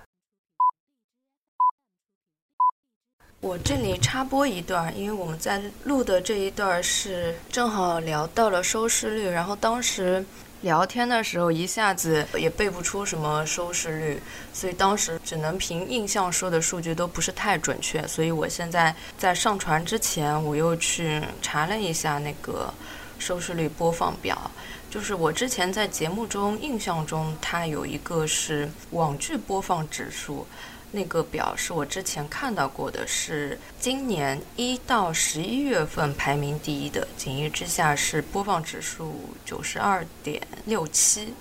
[3.42, 10.24] 我这里插播一段，因为我们在录的这一段是正好聊到了收视率，然后当时
[10.60, 14.22] 聊天的时候一下子也背不出什么收视率，
[14.52, 22.72] 所以当时只能凭印象说的数据都不是太准确，所以我现在在上传之前，我又去查了一下那个
[23.18, 24.48] 收视率播放表。
[24.88, 30.46] 就是我之前在节目中印象中，它有一个是网剧播放指数，
[30.92, 41.34] 那个表是我之前看到过的，是今年一到十一月份排名第一的，《锦衣之下》是播放指数九十二点六七。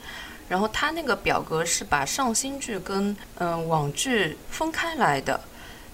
[0.47, 5.39] 然后它那个表格是把上新剧跟嗯、网剧分开来的，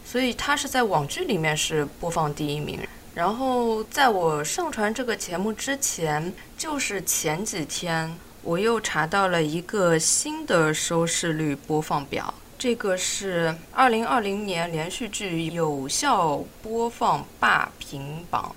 [0.04, 2.80] 所以它是在网剧里面是播放第一名。
[3.14, 18.56] 然后在我上传这个节目之前，就是前几天我又查到了一个新的收视率播放表，这个是二零二零年连续剧有效播放霸屏榜。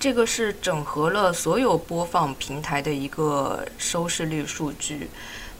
[0.00, 5.08] 这个是整合了所有播放平台的一个收视率数据，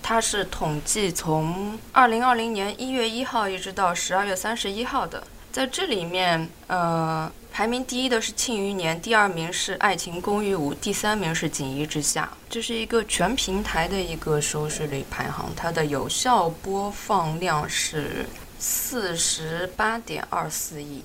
[0.03, 5.23] 它是统计从二零二零年一月一号一直到十二月三十一号的。
[5.51, 12.29] 在这里面，呃，排名第一的是《庆余年》，第二名是《爱情公寓五》，第三名是《锦衣之下》。
[12.51, 18.27] 这是一个全平台的一个收视率排行，它的有效播放量是
[18.59, 21.01] 四十八点二四亿，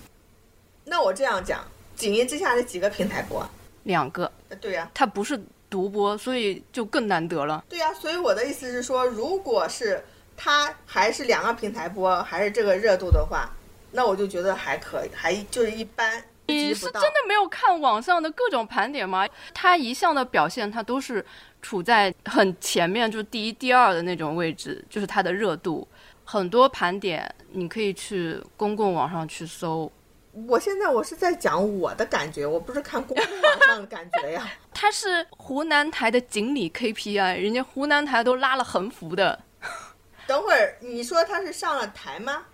[0.85, 1.59] 那我这样讲，
[1.95, 3.51] 《锦衣之下》是几个平台播啊？
[3.83, 5.39] 两个，呃对呀、它不是
[5.69, 7.63] 独播，所以就更难得了。
[7.69, 10.03] 对呀、所以我的意思是说，如果是
[10.35, 13.55] 它还是两个平台播，还是这个热度的话，
[13.91, 16.23] 那我就觉得还可以，还就是一般。
[16.49, 19.27] 你是真的没有看网上的各种盘点吗？
[19.53, 21.25] 他一向的表现，他都是
[21.61, 25.87] 处在很前面，就是第一、第二的那种位置，就是他的热度。
[26.23, 29.91] 很多盘点你可以去公共网上去搜，
[30.47, 34.47] 我现在我是在讲我的感觉，我不是看公共网上的感觉呀。
[34.71, 39.39] 他是湖南台的锦鲤 KPI，人家湖南台都拉了横幅的。
[40.27, 42.45] 等会儿你说他是上了台吗？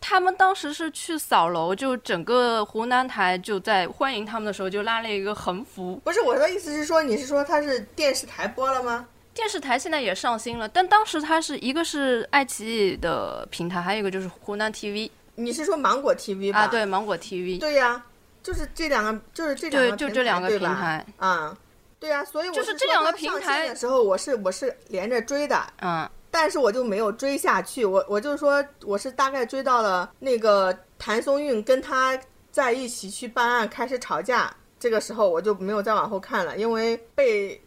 [0.00, 5.96] 他们当时是去扫楼，就整个湖南台就在欢迎他们的时候就拉了一个横幅。
[6.04, 9.06] 不是，我的意思是说，你是说他是电视台播了吗？
[9.32, 16.60] 电视台现在也上新了，但当时它是一个是爱奇艺的平台，还有一个就是湖南 TV 你是说芒果 TV 吧？
[16.60, 18.04] 啊，对，芒果 TV，对呀、
[18.42, 21.56] 就是这两个，就是这两，个平台，就这两个平台，啊、
[22.00, 27.84] 对呀、所以我就是这两个平台的时候，我是我是连着追的，嗯，但是我就没有追下去。
[27.84, 32.18] 我我就说我是大概追到了那个谭松韵跟他
[32.50, 37.60] 在一起去办案，开始吵架，这个时候我就没有再往后看了，因为被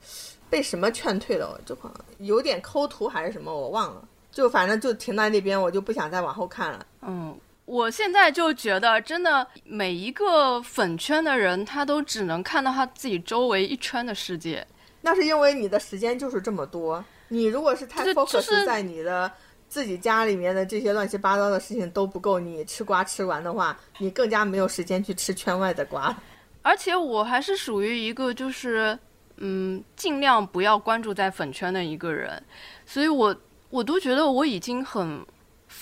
[0.49, 4.03] 被什么劝退了，我就好像有点抠图还是什么，我忘了。
[4.31, 6.85] 就反正就停在那边，我就不想再往后看了。
[7.01, 14.65] 嗯，我现在就觉得，真的每一个粉圈的人，他都只能看到他自己周围一圈的世界。
[15.01, 17.03] 那是因为你的时间就是这么多。
[17.33, 19.31] 你如果是太 focus 是在你的
[19.67, 26.15] 自己家里面的这些乱七八糟的事情都不够你吃瓜吃完的话，你更加没有时间去吃圈外的瓜。
[26.61, 28.97] 而且我还是属于一个就是
[29.37, 32.41] 嗯，尽量不要关注在粉圈的一个人，
[32.85, 33.35] 所以我
[33.71, 35.25] 我都觉得我已经很。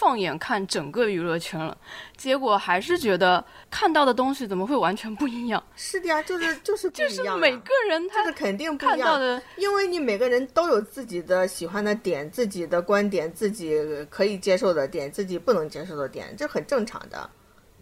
[0.01, 1.77] 放眼看整个娱乐圈了，
[2.17, 5.63] 结果还是觉得看到的东西怎么会完全不一样？
[5.77, 7.39] 是的呀，就是就是不一样。
[7.39, 13.79] 每个人他是肯定不一样的，因为你每个人都有自己的喜欢的点、自己的观点、自己
[14.09, 17.29] 可以接受的点、自己不能接受的点，这很正常的。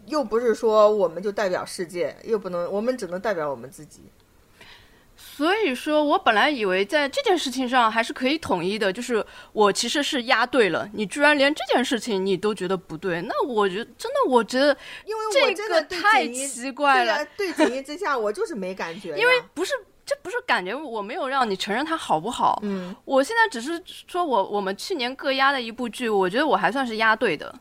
[0.07, 4.01] 又不是说我们就代表世界，又不能我们只能代表我们自己。
[5.39, 14.75] 所以说我本来以为在这件事情上还是可以统一的，就是我其实是押对了，你居然连这件事情你都觉得不对，那我觉得真的，我觉得
[15.05, 17.25] 因为我这个太奇怪了。
[17.37, 19.15] 对锦衣之下，我就是没感觉。
[19.17, 19.71] 因为不是，
[20.05, 22.59] 这不是感觉，我没有让你承认它好不好。
[22.63, 27.55] 嗯，我现在只是说我我们去年各押的一部剧，我觉得我还算是押对的。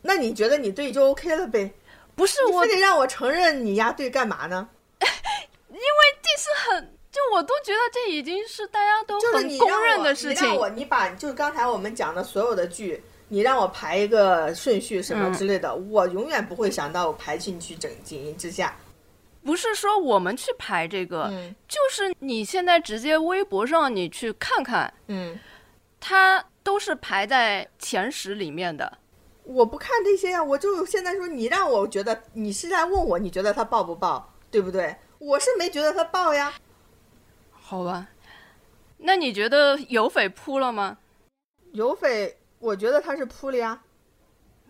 [0.00, 1.74] 那你觉得你对就 OK 了呗？
[2.16, 4.66] 不是，我非得让我承认你押对干嘛呢？
[5.68, 6.94] 因为这是很。
[7.12, 10.44] 就我都觉得这已经是大家都很公认的事情。
[10.44, 18.74] 你让我，你把就是刚才我们讲的所有的剧，你让我排一个顺序什么之类的，我永远不会想到我排进去《整锦衣之下》。
[19.44, 21.30] 不是说我们去排这个，
[21.68, 25.38] 就是你现在直接微博上你去看看，嗯，
[26.00, 28.90] 它都是排在前十里面的。
[29.44, 34.96] 我不看这些呀，我就现在说你让我觉得你是在问我，你觉得它爆不爆，对不对？
[35.18, 36.54] 我是没觉得它爆呀。
[37.72, 38.06] 好吧，
[38.98, 40.98] 那你觉得有匪扑了吗？
[41.72, 43.80] 有匪，我觉得他是扑了呀。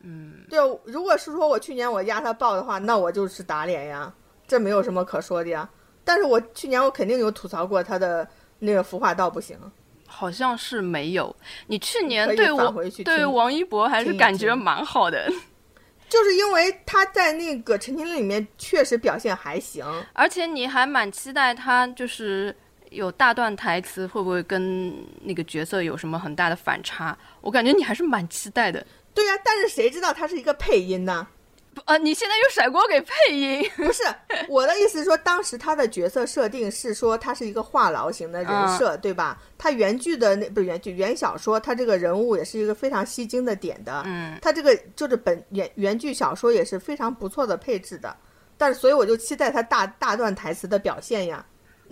[0.03, 4.15] 嗯，对，如果是说我去年我压他爆的话，那我就是打脸呀，
[4.47, 5.69] 这没有什么可说的呀。
[6.05, 8.25] 但是我去年我肯定有吐槽过他的
[8.61, 9.59] 那个孵化道不行，
[10.07, 11.35] 好像是没有。
[11.67, 12.73] 你去年对我
[13.05, 15.29] 对王一博还是感觉蛮好的，
[16.09, 22.55] 就是因为他在那个《陈情令》里面确实表现还行，而且你还蛮期待他就是。
[22.93, 27.17] 有大段台词会不会跟那个角色有什么很大的反差？
[27.41, 28.87] 我感觉你还是蛮期待的。
[29.15, 31.27] 对呀，但是谁知道他是一个配音呢？
[31.87, 33.65] 呃，你现在又甩锅给配音？
[33.77, 34.03] 不是，
[34.47, 39.41] 我的意思是说，当时他的角色设定是说他是一个话痨型的人设，对吧？
[39.57, 44.03] 他原剧的那不是原剧原小说，他这个人物也是一个非常吸睛的点的。
[44.05, 48.15] 嗯，他这个就是本原原剧小说也是非常不错的配置的，
[48.59, 51.43] 但是所以我就期待他大大段台词的表现呀。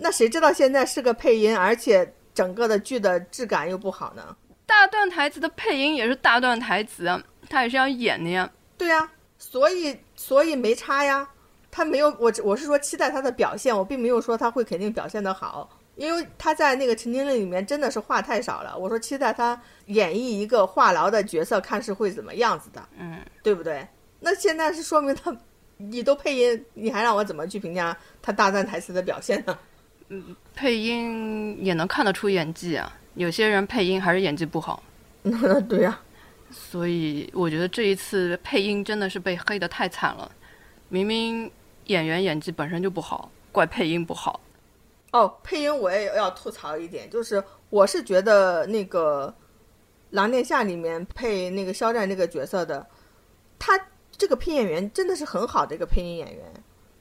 [0.03, 4.35] 那谁知道现在是个配音，而且整个的剧的质感又不好呢？
[4.65, 8.49] 大段台词的配音也是大段台词啊，他也是要演的呀。
[8.79, 11.27] 对呀，所以所以没差呀。
[11.69, 18.77] 他没有我我是说期待他的表现，我并没有说他会肯定表现的好，因为他在那个《陈情令》里面真的是话太少了。
[18.77, 23.87] 我说期待他演绎一个话痨的角色，看是会怎么样子的，嗯，对不对？
[24.19, 25.33] 那现在是说明他
[25.77, 29.57] 你都配音，你还让我怎么去评价他大段台词的表现呢？
[30.13, 32.99] 嗯，配音也能看得出演技啊。
[33.15, 34.83] 有些人配音还是演技不好。
[35.69, 36.01] 对呀，
[36.51, 40.29] 所以我觉得这一次配音真的是被黑的太惨了。
[40.89, 41.49] 明明
[41.85, 44.41] 演员演技本身就不好，怪配音不好。
[45.13, 49.33] 哦，配音我也要吐槽一点，就是我是觉得那个
[50.09, 52.85] 《狼殿下》里面配那个肖战这个角色的，
[53.57, 53.79] 他
[54.17, 56.53] 这个配音演员真的是很好的一个配音演员。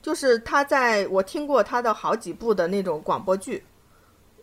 [0.03, 3.63] 就是他在我听过他的好几部的那种广播剧，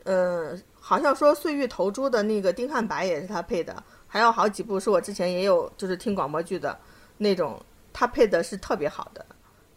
[0.04, 6.78] 嗯，好像说《碎玉投珠》的那个丁汉白也是他配的，还有好几部是我之前也有就是听广播剧的
[7.18, 7.60] 那种，
[7.92, 9.26] 他配的是特别好的。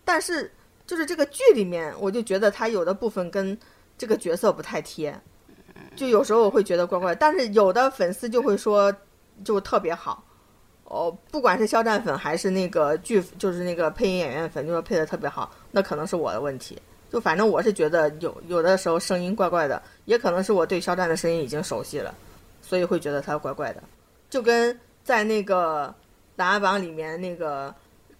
[0.05, 0.51] 但是
[0.87, 3.57] 就是这个剧里面，我就觉得他有的部分跟
[3.97, 5.19] 这个角色不太贴，
[5.97, 7.15] 就有时候我会觉得怪怪。
[7.15, 8.95] 但是有的粉丝就会说
[9.45, 10.25] 就特别好。
[10.91, 16.77] 哦，不管是肖战粉还是那个剧，就是那个配音演员粉，就说配的特别好，那可能是我的问题。
[17.13, 22.13] 就反正我是觉得有有的时候声音怪怪的，也可能是我对肖战的声音已经熟悉了，
[22.61, 23.81] 所以会觉得他怪怪的。
[24.29, 25.87] 就跟在那个
[26.35, 27.73] 《琅琊榜》里面那个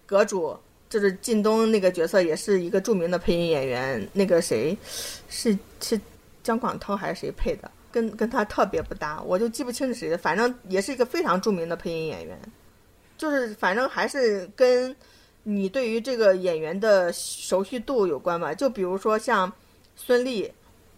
[0.05, 0.57] 阁主，
[0.89, 4.07] 就是靳东那个角色，也是一个著名的配音演员。
[4.13, 4.77] 那个谁，
[5.29, 5.99] 是是
[6.41, 7.69] 姜广涛还是谁配的？
[7.91, 12.39] 跟跟他特别不搭，我就记不清是谁的，反正也是一个非常著名的配音演员。
[13.21, 14.95] 就是，反正还是跟
[15.43, 18.51] 你对于这个演员的熟悉度有关吧。
[18.51, 19.53] 就比如说像
[19.95, 20.51] 孙俪，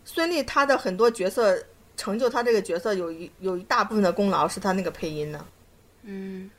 [0.05, 1.61] 孙俪她的很多角色
[1.97, 5.45] 成就她这个角色有一有一大部分的功劳是她那个配音呢。
[6.03, 6.49] 嗯，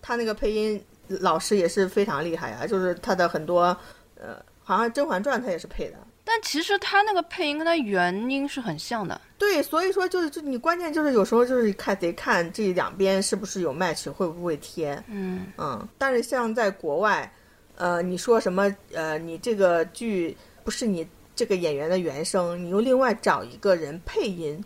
[0.00, 3.76] 她那个配音老师也是非常厉害啊，就是她的很多
[4.18, 5.98] 呃，好像《甄嬛传》她也是配的。
[6.28, 9.18] 但其实他那个配音跟他原音是很像的。
[9.38, 15.02] 对，所以说就是就你关键就是有时候就是看得看这两边是不是有 match，会不会贴。
[15.08, 17.32] 嗯嗯，但是像在国外，
[17.76, 24.62] 呃，你说什么呃，你这个剧不是你这个演员的原声，你又另外找一个人配音，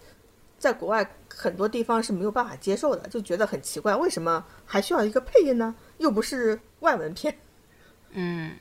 [0.59, 5.75] 在国外很多地方是没有办法接受的，就觉得很奇怪，为什么还需要一个配音呢？
[5.99, 7.37] 又不是外文片。
[8.11, 8.53] 嗯，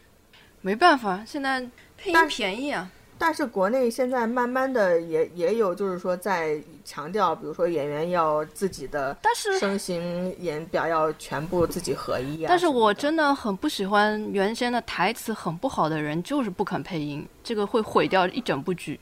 [0.61, 1.65] 没办法，现在
[2.13, 2.89] 但便宜啊。
[3.17, 12.47] 但是国内现在慢慢的也也有，就是说在强调，比如说演员要自己的但是声形演表要全部自己合一啊。
[12.49, 18.99] 但是我真的很不喜欢原先的台词很不好的人，就是不肯配音，这个会毁掉一整部剧。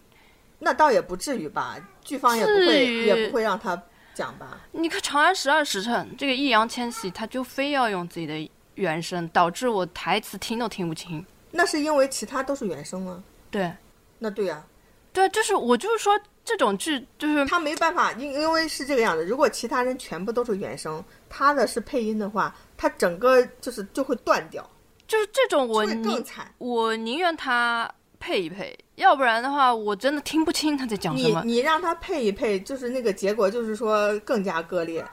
[0.60, 3.82] 那倒也不至于吧，剧方也不会也不会让他
[4.14, 4.60] 讲吧。
[4.74, 11.26] 你看《长安十二时辰》，这个易烊千玺他就非要用自己的原声，导致我台词听都听不清。
[11.52, 13.24] 那是因为其他都是原声吗？
[13.50, 13.72] 对，
[14.20, 14.64] 那对呀、
[15.12, 19.26] 对，就是我就是说这种剧就是他没办法，因因为是这个样子。
[19.26, 24.68] 如果其他人全部都是原声，他的是配音的话，他整个就是就会断掉，
[25.08, 26.54] 就是这种我更宁惨。
[26.60, 27.90] 我宁愿他
[28.20, 31.42] 配一配，要不然的话我真的听不清他在讲什你么。
[31.46, 35.04] 你让他配一配，就是那个结果，就是说更加割裂。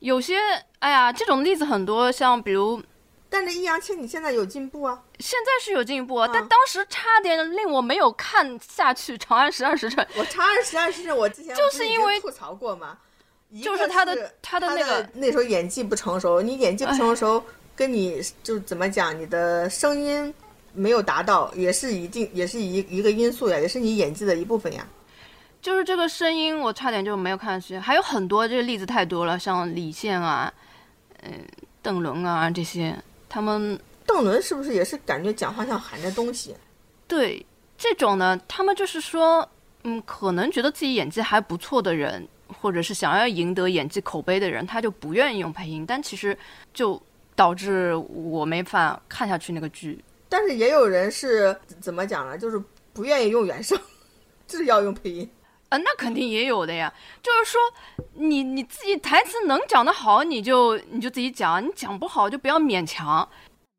[0.00, 0.36] 有些
[0.78, 2.82] 哎呀，这种例子很多，像比如
[3.34, 12.96] 但是易烊千玺现在有进步啊，现在是有进步啊，嗯但当时差点令我没有看下去《长安十二时辰》，我长安十二时辰，我之前就是因为吐槽过嘛？
[13.60, 17.42] 就是他的是他的那个那时候演技不成熟，你演技不成熟，
[17.74, 20.32] 跟你就怎么讲，你的声音
[20.72, 24.86] 没有达到，也是一定也是一一个因素呀，也是你演技的一部分呀。
[25.60, 27.78] 就是这个声音，我差点就没有看下去。
[27.78, 30.52] 还有很多这个例子太多了，像李现啊，
[31.22, 31.32] 嗯、
[31.82, 32.96] 邓伦啊这些，
[33.34, 33.76] 他们
[34.06, 36.54] 邓伦是不是也是感觉讲话像含着东西？
[37.08, 37.44] 对
[37.76, 39.48] 这种呢，他们就是说，
[39.82, 46.38] 嗯，可能觉得自己演技还不错的人，或者是想要赢得演技口碑的人，他就不愿意用配音，但其实
[46.72, 47.02] 就
[47.34, 49.98] 导致我没法看下去那个剧。
[50.28, 52.38] 但是也有人是怎么讲呢？
[52.38, 52.62] 就是
[52.92, 53.76] 不愿意用原声，
[54.46, 55.28] 就是要用配音。
[55.74, 56.92] 啊，那肯定也有的呀。
[57.20, 57.60] 就是说，
[58.14, 63.28] 你你自己台词能讲得好，你就你就自己讲；你讲不好就不要勉强。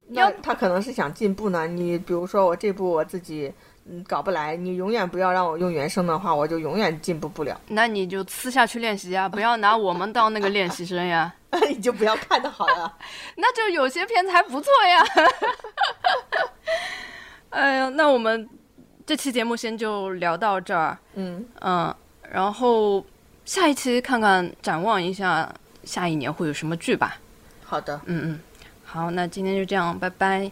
[0.07, 1.65] 那他可能是想进步呢。
[1.65, 3.51] 你比如说我这部我自己
[3.87, 7.59] 嗯搞不来，你永远不要让我用原声的话，我就永远进步不了。
[7.69, 11.33] 那你就私下去练习啊，不要拿我们当那个练习生呀。
[11.69, 12.97] 你就不要看的好了。
[13.37, 15.01] 那就有些片子还不错呀。
[17.49, 18.49] 哎呀，那我们
[19.06, 21.95] 这期节目先就聊到这儿，嗯，嗯，
[22.32, 23.06] 然后
[23.45, 25.47] 下一期看看展望一下
[25.84, 27.18] 下一年会有什么剧吧。
[27.64, 28.01] 好的。
[28.06, 28.39] 嗯嗯，
[28.84, 30.51] 好，那今天就这样，拜拜。